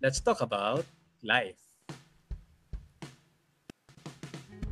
Let's 0.00 0.16
talk 0.16 0.40
about 0.40 0.88
life. 1.20 1.60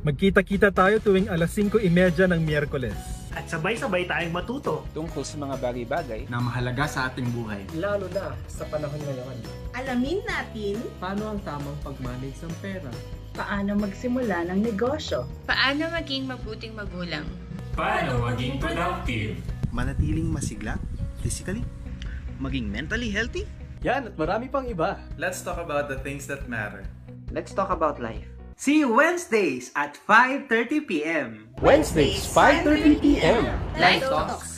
Magkita-kita 0.01 0.73
tayo 0.73 0.97
tuwing 0.97 1.29
alas 1.29 1.53
5.30 1.53 2.33
ng 2.33 2.41
Miyerkules. 2.41 2.97
At 3.37 3.45
sabay-sabay 3.45 4.09
tayong 4.09 4.33
matuto 4.33 4.81
Tungkol 4.97 5.21
sa 5.21 5.37
mga 5.37 5.61
bagay-bagay 5.61 6.25
na 6.33 6.41
mahalaga 6.41 6.89
sa 6.89 7.13
ating 7.13 7.29
buhay. 7.29 7.61
Lalo 7.77 8.09
na 8.09 8.33
sa 8.49 8.65
panahon 8.65 8.97
ngayon. 9.05 9.37
Alamin 9.77 10.25
natin 10.25 10.81
Paano 10.97 11.37
ang 11.37 11.39
tamang 11.45 11.77
pag-manage 11.85 12.41
ng 12.41 12.55
pera? 12.57 12.89
Paano 13.37 13.77
magsimula 13.77 14.49
ng 14.49 14.65
negosyo? 14.65 15.29
Paano 15.45 15.85
maging 15.93 16.25
mabuting 16.25 16.73
magulang? 16.73 17.29
Paano 17.77 18.25
maging 18.25 18.57
productive? 18.57 19.37
Manatiling 19.69 20.33
masigla, 20.33 20.81
physically, 21.21 21.61
maging 22.41 22.73
mentally 22.73 23.13
healthy, 23.13 23.45
Yan 23.85 24.09
at 24.09 24.17
marami 24.17 24.49
pang 24.49 24.65
iba. 24.65 24.97
Let's 25.21 25.45
talk 25.45 25.61
about 25.61 25.85
the 25.85 26.01
things 26.01 26.25
that 26.25 26.49
matter. 26.49 26.81
Let's 27.29 27.53
talk 27.53 27.69
about 27.69 28.01
life. 28.01 28.25
See 28.57 28.81
you 28.81 28.97
Wednesdays 28.97 29.69
at 29.77 29.93
5.30 29.93 30.89
p.m. 30.89 31.53
Wednesdays, 31.61 32.25
5.30 32.33 32.97
p.m. 32.97 33.45
Life 33.77 34.09
Talks! 34.09 34.56